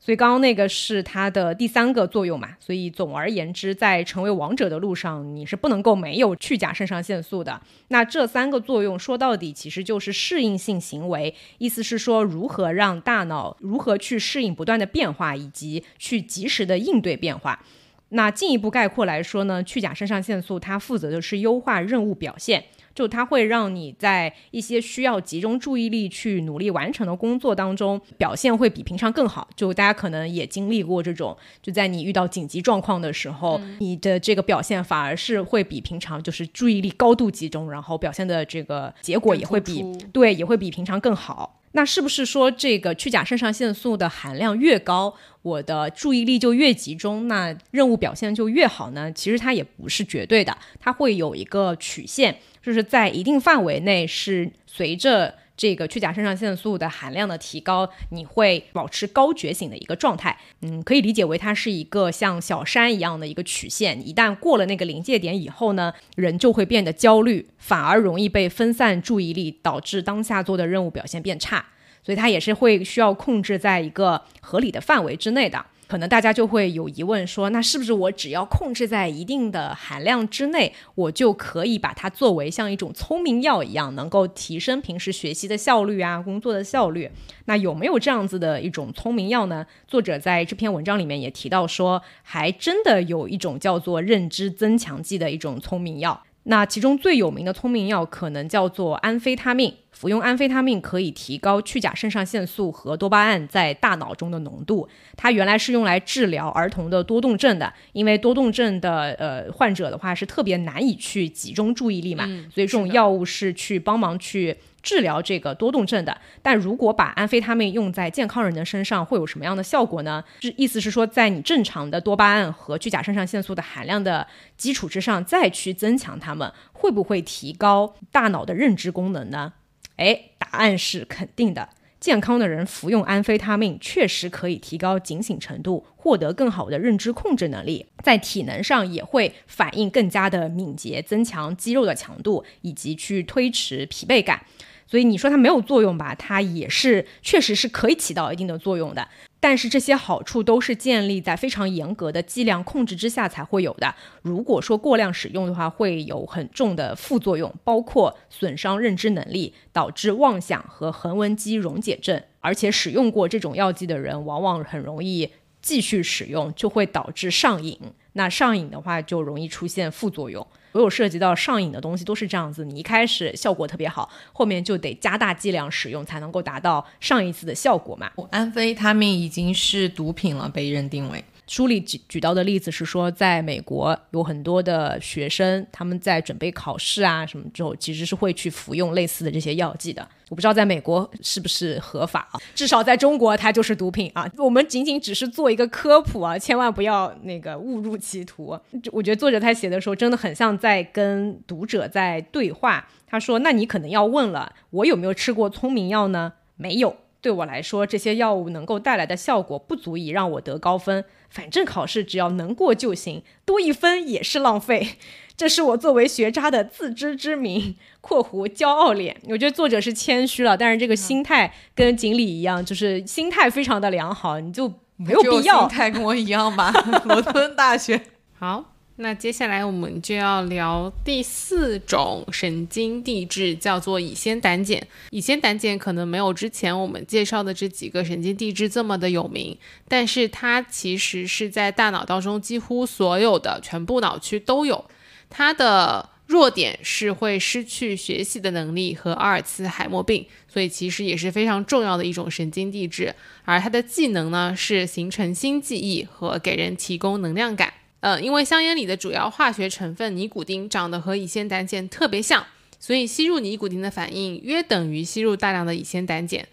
[0.04, 7.60] 所以刚刚那个是它的第三个作用嘛，所以总而言之，在成为王者的路上，你是不能够没有去甲肾上腺素的。
[7.86, 17.64] 那这三个作用说到底其实就是适应性行为，意思是说如何让大脑如何去适应不断的变化，以及去及时的应对变化。
[18.08, 22.64] 那进一步概括来说呢，去甲肾上腺素它负责的是优化任务表现。
[22.94, 29.48] 就它会让你在一些需要集中注意力去努力完成的工作当中，表现会比平常更好。
[29.56, 41.61] 就大家可能也经历过这种，就在你遇到紧急状况的时候，你的这个表现反而是会比平常就是注意力高度集中，然后表现的这个结果也会比对也会比平常更好。
[41.72, 49.10] 那是不是说这个去甲肾上腺素的含量越高，我的注意力就越集中，那任务表现就越好呢？
[49.12, 52.38] 其实它也不是绝对的，它会有一个曲线。
[52.62, 60.36] 就是在一定范围内，是随着这个去甲肾上腺素的含量的提高，你会保持高觉醒的一个状态。
[60.62, 64.06] 嗯，可以理解为它是一个像小山一样的一个曲线。
[64.06, 71.66] 一旦过了那个临界点以后呢，人就会变得焦虑，反而容易被分散注意力，导致当下做的任务表现变差。
[72.04, 75.64] 所以它也是会需要控制在一个合理的范围之内的。
[75.92, 87.10] 可能大家就会有疑问，说那是不是我只要控制在一定的含量之内，我就可以把它作为像一种聪明药一样，能够提升平时学习的效率啊，工作的效率？
[87.44, 89.66] 那有没有这样子的一种聪明药呢？
[89.86, 96.22] 作者在这篇文章里面也提到说，还真的有一种叫做认知增强剂的一种聪明药。
[96.44, 99.74] 那其中最有名的聪明药可能叫做安非他命。
[99.92, 104.88] 服用安非他命可以提高去甲肾上腺素和多巴胺在大脑中的浓度。
[105.16, 114.56] 它原来是用来治疗儿童的多动症的，因为多动症的呃患者的话是特别难以去集中注意力嘛，所以这种药物是去帮忙去。
[114.82, 120.24] 治疗这个多动症的，但如果把安非他命用在健康人的身上，会有什么样的效果呢？
[120.40, 124.26] 是意思是说，在你正常的多巴胺和去甲肾上腺素的含量的
[124.56, 129.52] 基础之上，再去增强它们，会不会提高大脑的认知功能呢？
[129.96, 131.68] 哎，答案是肯定的。
[132.00, 144.44] 健康的人服用安非他命，确实可以提高警醒程度，获得更好的认知控制能力，在体能上也会反应更加的敏捷，增强肌肉的强度，以及去推迟疲惫感。
[144.92, 146.14] 所以你说它没有作用吧？
[146.14, 149.08] 它也是，确实是可以起到一定的作用的。
[149.40, 153.94] 但是这些好处都是建立在非常严格的剂量控制之下才会有的。
[154.20, 162.22] 如果说过量使用的话，会有很重的副作用，包括损伤认知能力，导致妄想和横纹肌溶解症。
[162.40, 165.30] 而且使用过这种药剂的人，往往很容易
[165.62, 167.80] 继续使用，就会导致上瘾。
[168.14, 170.46] 那上瘾的话，就容易出现副作用。
[170.72, 178.10] 所有涉及到上瘾的东西都是这样子，你一开始效果特别好，后面就得加大剂量使用才能够达到上一次的效果嘛。
[178.30, 181.22] 安非他命已经是毒品了，被认定为。
[181.46, 190.06] 书里举举到的例子是说，在美国有很多的学生，他们在准备考试啊什么之后，其实是会去服用类似的这些药剂的。
[190.30, 192.40] 我不知道在美国是不是合法啊？
[192.54, 194.26] 至少在中国，它就是毒品啊。
[194.38, 198.58] 我们仅仅只是做一个科普啊，千万不要那个误入歧途。
[198.90, 202.88] 我觉得作者他写的时候，真的很像在跟读者在对话。
[203.06, 206.32] 他说：“那你可能要问了，我有没有 吃过聪明药呢？
[206.56, 206.96] 没有。
[207.22, 214.96] 对我来说，这些药物能够带来的效果不足以让我得高分。”反正考试只要能过就行，多一分也是浪费。
[215.34, 219.16] 这是我作为学渣的自知之明（括弧骄傲脸）。
[219.30, 225.60] 我觉得作者是谦虚了，但是这个心态跟锦鲤一样，就是心态非常的良好，你就没有必要。
[225.60, 226.70] 心态跟我一样吧，
[227.06, 228.02] 罗 敦大学。
[228.38, 228.71] 好。
[229.02, 234.80] 那接下来我们就要聊第四种神经递质，叫做乙酰胆碱。
[235.10, 244.84] 乙酰胆碱可能没有之前我们介绍的这几个神经递质这么的有名，但是它其实是在大脑当中几乎所有的全部脑区都有。
[245.28, 253.12] 它的弱点是会失去学习的能力和阿尔茨海默病，所以其实也是非常重要的一种神经递质。
[253.44, 257.72] 而它的技能呢是形成新记忆和给人提供能量感。
[258.02, 262.44] 呃，因为香烟里的主要化学成分尼古丁长得和乙酰胆碱特别像，
[262.80, 266.44] 所以吸入尼古丁的反应约等于吸入大量的乙酰胆碱。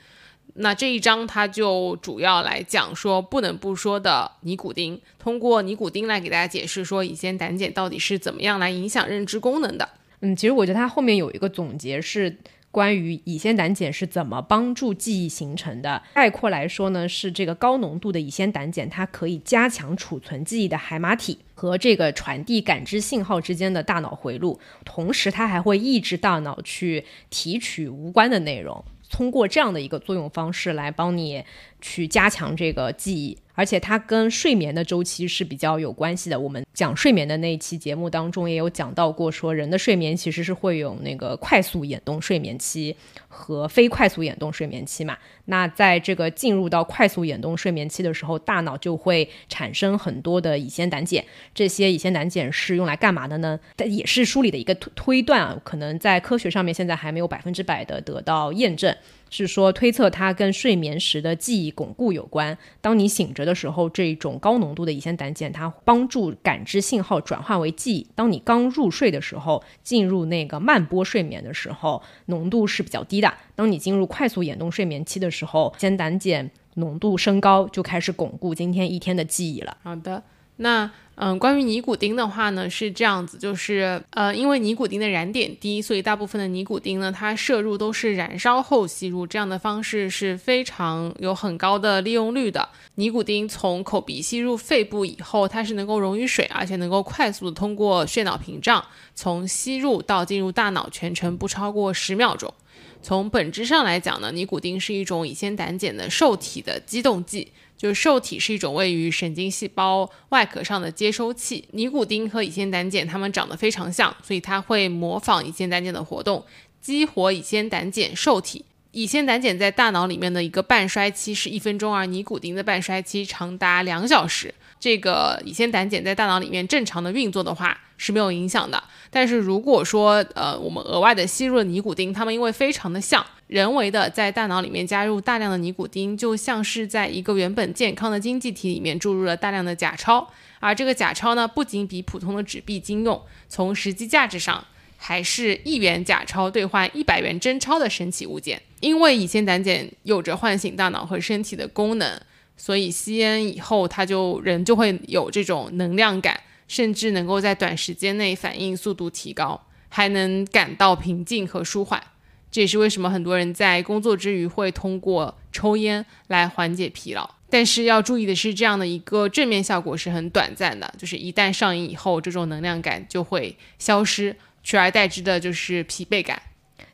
[0.53, 9.89] 那这一章它就主要来讲说不能不说的尼古丁，通过尼古丁来给大家解释说乙酰胆碱到底是怎么样来影响认知功能的。
[10.19, 12.37] 嗯，其实我觉得它后面有一个总结是。
[12.71, 16.03] 关于乙酰胆碱是怎么帮助记忆形成的？
[16.13, 28.85] 概括来说呢，是这个高浓度的乙酰胆碱，它可以加强储存记忆的海马体和这个传递感知信号之间的大脑回路，同时它还会抑制大脑去提取无关的内容。
[29.09, 31.43] 通过这样的一个作用方式来帮你
[31.81, 33.37] 去加强这个记忆。
[33.55, 36.39] 而且它跟睡眠的周期是比较有关系的。
[36.39, 42.95] 我们讲睡眠的那一期节目当中也有讲到过，说人的睡眠其实是会有那个快速眼动睡眠期
[43.27, 45.17] 和非快速眼动睡眠期嘛。
[45.43, 51.21] 那在这个进入到快速眼动睡眠期的时候，大脑就会产生很多的乙酰胆碱。
[51.53, 53.59] 这些乙酰胆碱是用来干嘛的呢？
[53.75, 58.95] 但也是书里的一个推推断啊，可能在科学上面现在还没有百分之百的得到验证。
[59.29, 62.57] 是说推测它跟睡眠时的记忆巩固有关。
[62.81, 68.07] 当你醒着的时候，这种高浓度的乙酰胆碱它帮助感知信号转化为记忆。
[68.15, 73.33] 当你刚入睡的时候，进入那个慢波睡眠的时候，浓度是比较低的。
[73.55, 79.77] 当你进入快速眼动睡眠期的时候，酰胆碱浓度升高，就开始巩固今天一天的记忆了。
[79.83, 80.23] 好的，
[80.59, 80.89] 那。
[81.21, 92.69] 嗯，关于尼古丁的话呢，是这样子，就是呃，因为尼古丁的燃点低，所以大部分的尼古丁呢，它摄入都是燃烧后吸入，这样的方式是非常有很高的利用率的。
[92.95, 98.81] 尼古丁从口鼻吸入肺部以后，它是能够溶于水，而且能够快速的通过血脑屏障，
[99.13, 102.53] 从吸入到进入大脑全程不超过十秒钟。
[103.01, 107.51] 从本质上来讲呢，尼古丁是一种乙酰胆碱的受体的激动剂。
[107.79, 111.63] 就是受体是一种位于神经细胞外壳上的接收器。
[111.71, 116.43] 尼古丁和乙酰胆碱它们长得非常像，所以它会模仿乙酰胆碱的活动，
[116.81, 118.65] 激活乙酰胆碱受体。
[118.91, 124.53] 乙酰胆碱在大脑里面的一个半衰期是一分钟，而尼古丁的半衰期长达两小时。
[124.79, 128.81] 这个乙酰胆碱在大脑里面正常的运作的话是没有影响的。
[129.09, 133.25] 但是如果说呃我们额外的吸入了尼古丁，它们因为非常的像。
[133.47, 140.31] 人为的在大脑里面加入大量的尼古丁，就像是在一个原本健康的经济体里面注入了大量的假钞。
[140.59, 144.63] 而这个假钞呢，不仅比普通的纸币经用，从实际价值上
[144.97, 148.61] 还是一元假钞兑换一百元真钞的神奇物件。
[148.81, 152.21] 因为乙酰胆碱有着唤醒大脑和身体的功能，
[152.59, 162.03] 所以吸烟以后，他就人就会有这种能量感，甚至能够在短时间内反应速度提高，还能感到平静和舒缓。
[162.51, 167.27] 这也是为什么很多人在工作之余会通过抽烟来缓解疲劳。
[167.49, 176.41] 但是要注意的是，这样的一个正面效果是很短暂的，就是一旦上瘾以后，这种能量感就会消失，取而代之的就是疲惫感。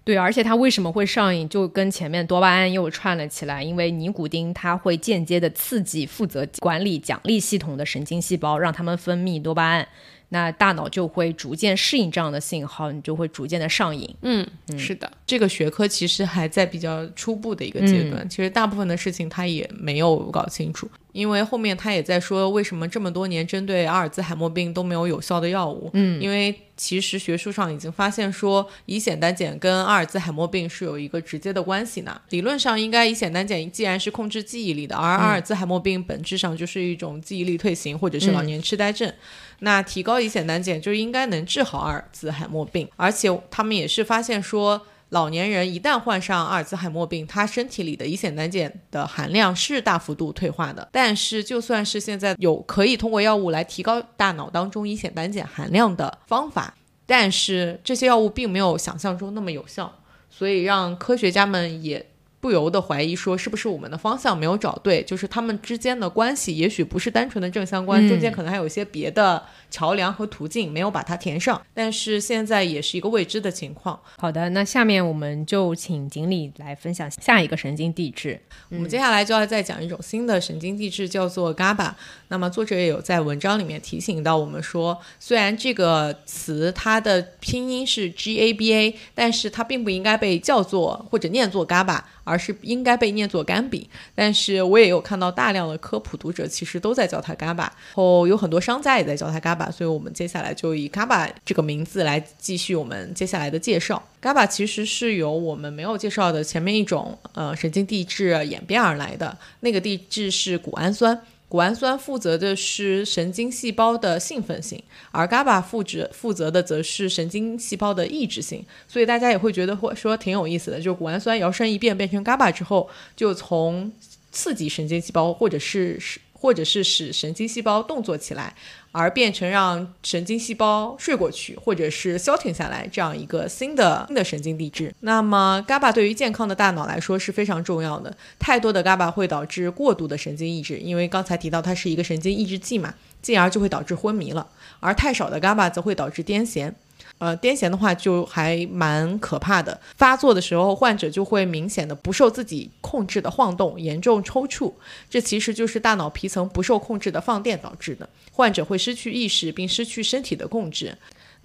[0.06, 9.88] 对，而且它为什么会上瘾，就跟前面多巴胺又串了起来，因为尼古丁它会间接的刺激负责管理奖励系统的神经细胞，让它们分泌多巴胺。
[10.30, 14.14] 那大脑就会逐渐适应这样的信号，你就会逐渐的上瘾。
[14.24, 14.46] 嗯，
[14.78, 20.90] 是的，这个学科其实还在比较初步的一个阶段，其实大部分的事情他也没有搞清楚。
[21.14, 25.92] 因为后面他也在说，为什么这么多年针对阿尔兹海默病都没有有效的药物？
[25.94, 32.22] 嗯，因为其实学术上已经发现说，乙酰胆碱跟阿尔兹海默病是有一个直接的关系呢。
[32.30, 39.14] 理论上应该乙酰胆碱既然是控制记忆力的，而阿尔兹海默病本质上就是一种记忆力退行或者是老年痴呆症，
[39.60, 42.88] 那提高乙酰胆碱就应该能治好阿尔兹海默病。
[42.96, 44.86] 而且他们也是发现说。
[45.10, 50.88] 老年人一旦患上阿尔兹海默病，他身体里的乙酰胆碱的含量是大幅度退化的。
[50.92, 56.74] 但是，就算是现在有可以通过药物来提高大脑当中乙酰胆碱含量的方法，
[57.06, 59.94] 但是这些药物并没有想象中那么有效，
[60.30, 62.06] 所以让科学家们也。
[62.46, 65.02] 不由得怀疑说，是不是我们的方向没有找对？
[65.02, 71.60] 就是他们之间的关系，也许不是单纯的正相关，中间可能还有一些别的桥梁和途径没有把它填上。
[71.74, 74.00] 但是现在也是一个未知的情况。
[74.20, 78.40] 好的，那下面我们就请锦鲤来分享下一个神经递质。
[78.70, 81.94] 我们接下来就要再讲一种新的神经递质，叫做 GABA。
[82.28, 92.02] 那么作者也有在文章里面提醒到我们说，虽然这个词它的拼音是 GABA，但是它并不应该被叫做或者念作 GABA。
[92.26, 104.04] 而是应该被念作干饼，但是我也有看到大量的科普读者其实都在叫它 GABA，后有很多商家也在叫它 GABA，所以我们接下来就以 GABA 这个名字来继续我们接下来的介绍。
[104.22, 111.22] GABA 其实是由我们没有介绍的前面一种呃神经递质演变而来的，那个递质是谷氨酸。
[111.48, 114.82] 谷氨酸负责的是神经细胞的兴奋性，
[115.12, 118.66] 而 GABA 负责负责的则是神经细胞的抑制性。
[118.88, 123.92] 所以大家也会觉得或说挺有意思的，就是谷氨酸摇身一变变成 GABA 之后，就从
[124.32, 128.54] 刺激神经细胞，或者是是或者是使神经细胞动作起来。
[128.98, 134.96] 而变成让神经细胞睡过去，或者是消停下来这样一个新的新的神经递质。
[135.02, 138.16] 那么，GABA 对于健康的大脑来说是非常重要的。
[138.40, 144.48] 太多的 GABA 会导致过度的神经抑制，因为刚才提到它是一个神经抑制剂嘛，进而就会导致昏迷了。
[144.80, 146.72] 而太少的 GABA 则会导致癫痫。
[147.18, 154.74] 呃，癫痫的话就还蛮可怕的，发作的时候患者就会明显的不受自己控制的晃动，严重抽搐，
[155.10, 160.98] 这其实就是大脑皮层不受控制的放电导致的，患者会失去意识并失去身体的控制。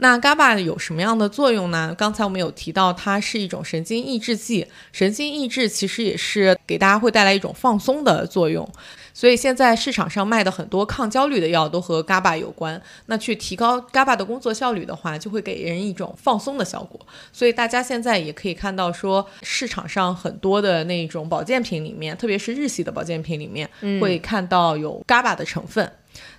[0.02, 1.94] 那 GABA 有什么样的作用呢？
[1.96, 4.66] 刚才我们有提到，它是一种神经抑制剂。
[4.92, 8.66] 神经抑制其实也是给大家会带来一种放松的作用。
[9.12, 12.80] 所以现在市场上卖的很多抗焦虑的药都和 GABA 有关。
[13.06, 17.00] 那去提高 GABA 的工作效率的话，就会给人一种放松的效果。
[17.32, 23.68] 所以大家现在也可以看到，说市场上很多的那种保健品里面，特别是日系的保健品里面，
[24.00, 25.92] 会看到有 GABA 的成分。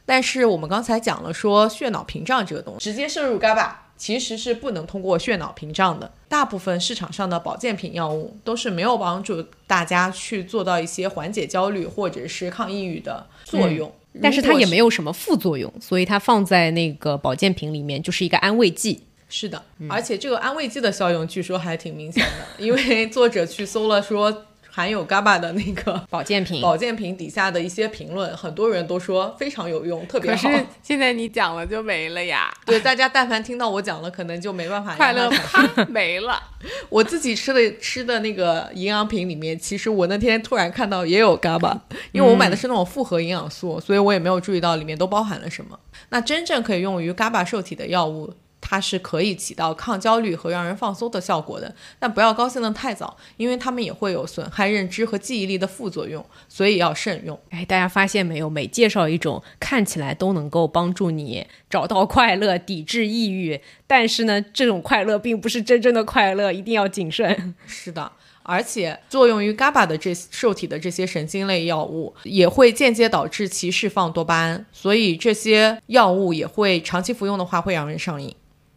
[0.06, 3.70] 但是我们刚才讲了，说血脑屏障这个东西，直接摄入 GABA
[4.02, 6.12] 其实是不能通过血脑屏障的。
[6.28, 13.94] 大部分市场上的保健品药物都是没有帮助大家去做到一些缓解焦虑或者是抗抑郁的作用。
[14.20, 19.04] 但是它也没有什么副作用，所以它放在那个保健品里面就是一个安慰剂。
[19.30, 24.46] 是的，而且这个安慰剂的效用据说还挺明显的，因为作者去搜了说。
[24.72, 30.50] 含有 GABA 的那个 保健品，保健品底下的一些评论，很多人都说非常有用，特别好。
[30.50, 32.50] 可是现在你讲了就没了呀？
[32.66, 36.42] 对，大家但凡听到我讲了，可能就没办法快乐啪没了。
[36.90, 41.78] 我自己吃的吃的那个营养品里面，其实我那天突然看到也有 GABA，
[42.14, 45.78] 因为我买的是那种复合营养素，所以我也没有注意到里面都包含了什么。
[46.10, 48.34] 那真正可以用于 GABA 受体的药物。
[48.72, 57.38] 它是可以起到抗焦虑和让人放松的效果的，但不要高兴的太早，因为它们也会有损害认知和记忆力的副作用，所以要慎用。
[57.50, 58.50] 哎，大家发现没有？
[58.50, 67.54] 每介绍一种看起来都能够帮助你找到快乐、抵制抑郁，但是呢，这种快乐并不是真正的快乐，一定要谨慎。
[67.68, 68.10] 是的，
[68.44, 78.34] 而且作用于 GABA 的这受体的这些神经类药物，也会间接导致其释放多巴胺，所以这些药物也会长期服用的话会让人上瘾。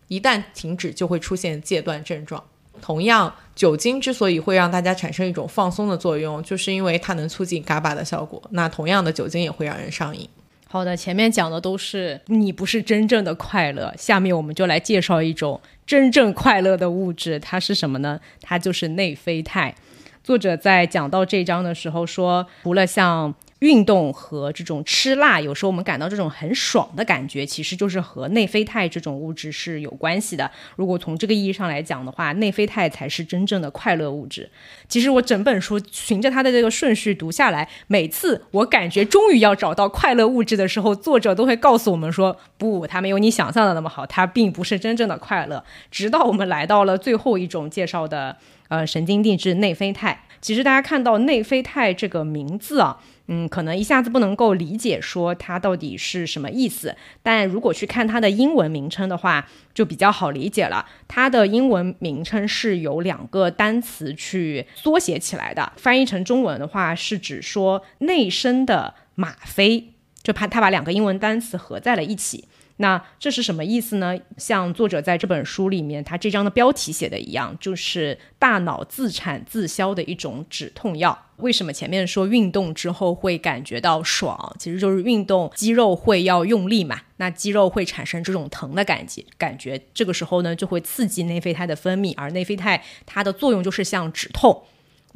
[0.08, 2.42] 一旦停止，就会出现戒断症状。
[2.82, 8.42] 同样，酒精之所以会让大家产生一种放松的作用，就是因为它能促进 GABA 的效果。
[8.50, 10.28] 那同样的，酒精也会让人上瘾。
[10.66, 18.20] 好的，前面讲的都是你不是真正的快乐，下面我们就来介绍一种真正快乐的物质，它是什么呢？
[18.42, 19.72] 它就是内啡肽。
[20.24, 23.32] 作者在讲到这章的时候说，除了像
[23.64, 30.50] 运动和这种吃辣，有时候我们感到这种很爽的感觉，其实就是和内啡肽这种物质是有关系的。
[30.76, 34.50] 如果从这个意义上来讲的话，内啡肽才是真正的快乐物质。
[34.86, 45.64] 其实我整本书循着它的这个顺序读下来，每次我感觉终于要找到快乐物质的时候，作者都会告诉我们说，不，它没有你想象的那么好，它并不是真正的快乐。
[45.90, 48.36] 直到我们来到了最后一种介绍的，
[48.68, 50.20] 呃，神经递质内啡肽。
[50.42, 53.00] 其实大家看到内啡肽这个名字啊。
[53.26, 60.84] 嗯，可能一下子不能够理解说它到底是什么意思，但如果去看它的英文名称的话，就比较好理解了。
[61.08, 72.46] 它的英文名称是由两个单词去缩写起来的，翻译成中文的话是指说内生的吗啡，就怕它把两个英文单词合在了一起。
[72.76, 74.18] 那这是什么意思呢？
[74.36, 81.16] 像作者在这本书里面，他这章的标题写的一样，就是大脑自产自销的一种止痛药。
[81.36, 84.56] 为什么前面说运动之后会感觉到爽？
[84.58, 94.64] 其实就是运动肌肉会要用力嘛，那肌肉会产生这种疼的感觉，感觉这个时候呢就会刺激内啡肽的分泌，而内啡肽它的作用就是像止痛。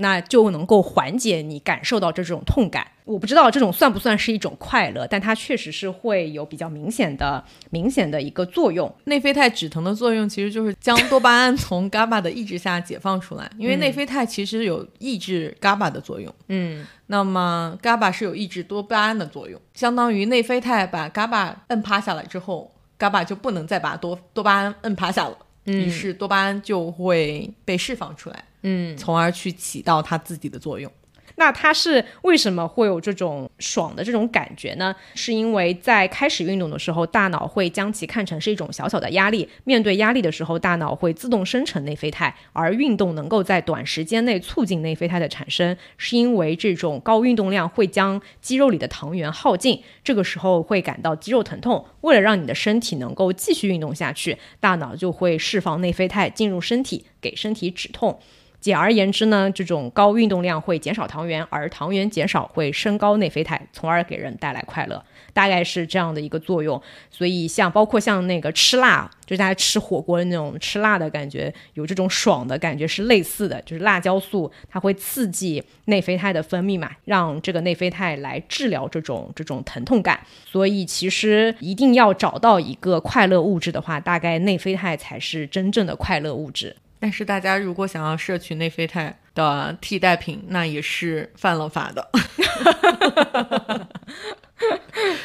[0.01, 2.87] 那就能够缓解你感受到这种痛感。
[3.05, 8.95] 我不知道这种算不算是一种快乐，但它确实是会有比较明显的、明显的一个作用。
[9.05, 16.33] 内啡肽止疼的作用其实就是将多巴胺从 GABA 的抑制下解放出来，因为内啡肽其实有抑制 GABA 的作用。
[16.49, 25.37] 嗯，那么 GABA 是有抑制多巴胺的作用，相当于内啡肽把 GABA 摁趴下来之后，GABA 就不能再把多多巴胺摁趴下了。
[25.73, 30.91] 于是多巴胺就会被释放出来，嗯，从而去起到它自己的作用。
[31.39, 34.95] 那它是为什么会有这种爽的这种感觉呢？
[35.15, 39.49] 是因为在开始运动的时候，大脑会将其看成是一种小小的压力。
[39.63, 51.87] 面对压力的时候，大脑会自动生成内啡肽，而运动能够在短时间内促进内啡肽的产生，是因为这种高运动量会将肌肉里的糖原耗尽，这个时候会感到肌肉疼痛。
[52.01, 58.19] 为了让你的身体能够继续运动下去，大脑就会释放内啡肽进入身体，给身体止痛。
[58.61, 65.03] 简而言之呢，这种高运动量会减少糖原，而糖原减少会升高内啡肽，从而给人带来快乐，
[65.33, 66.81] 大概是这样的一个作用。
[67.09, 80.21] 所以像包括像那个吃辣，就是大家吃火锅的那种吃辣的感觉，有这种爽的感觉是类似的，就是辣椒素它会刺激内啡肽的分泌嘛，让这个内啡肽来治疗这种这种疼痛感。
[80.45, 86.75] 所以其实一定要找到一个快乐物质的话，大概内啡肽才是真正的快乐物质。
[87.01, 92.11] 但是大家如果想要摄取内啡肽的替代品，那也是犯了法的。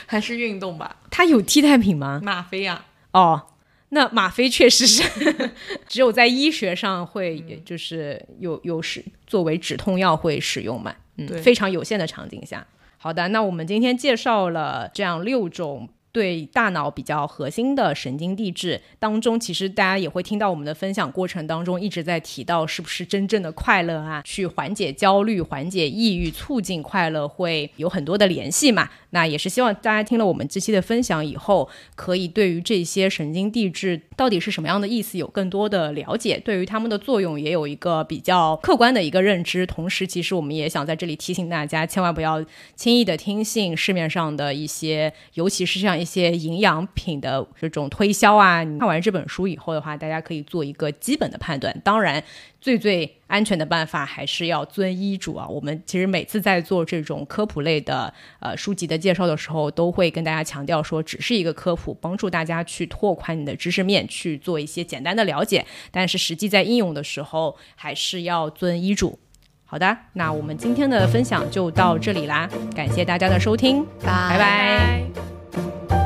[0.06, 2.22] 还是运动吧，它有替代品吗？
[2.24, 2.86] 吗啡呀。
[3.12, 3.42] 哦，
[3.90, 5.04] 那吗啡确实是
[5.90, 10.94] 只有在医学上会，就是有有使作为止痛药会使用嘛。
[11.18, 12.66] 嗯，非常有限的场景下。
[12.98, 15.90] 好的，那我们今天介绍了这样六种。
[16.14, 24.22] 对大脑比较核心的神经递质当中，其实大家也会听到我们的分享过程当中一直在提到，是不是真正的快乐啊？
[24.24, 28.88] 去缓解焦虑、缓解抑郁、促进快乐，会有很多的联系嘛？
[29.10, 39.66] 那也是希望大家听了我们这期的分享以后，可以对于这些神经递质到底是什么样的意思有更多的了解，对于它们的作用也有一个比较客观的一个认知。
[39.66, 42.44] 同时，其实我们也想在这里提醒大家，千万不要
[42.76, 46.03] 轻易的听信市面上的一些，尤其是像。
[46.04, 51.74] 一些营养品的这种推销啊，看完这本书以后的话，大家可以做一个基本的判断。
[51.84, 52.22] 当然，
[52.60, 55.48] 最最安全的办法还是要遵医嘱啊。
[55.48, 65.66] 我们其实每次在做这种科普类的呃书籍的介绍的时候，都会跟大家强调说，只是一个科普，帮助大家去拓宽你的知识面，去做一些简单的了解。
[65.90, 69.18] 但是实际在应用的时候，还是要遵医嘱。
[69.66, 75.43] 好的，那我们今天的分享就到这里啦，感谢大家的收听，拜拜。
[75.56, 76.03] you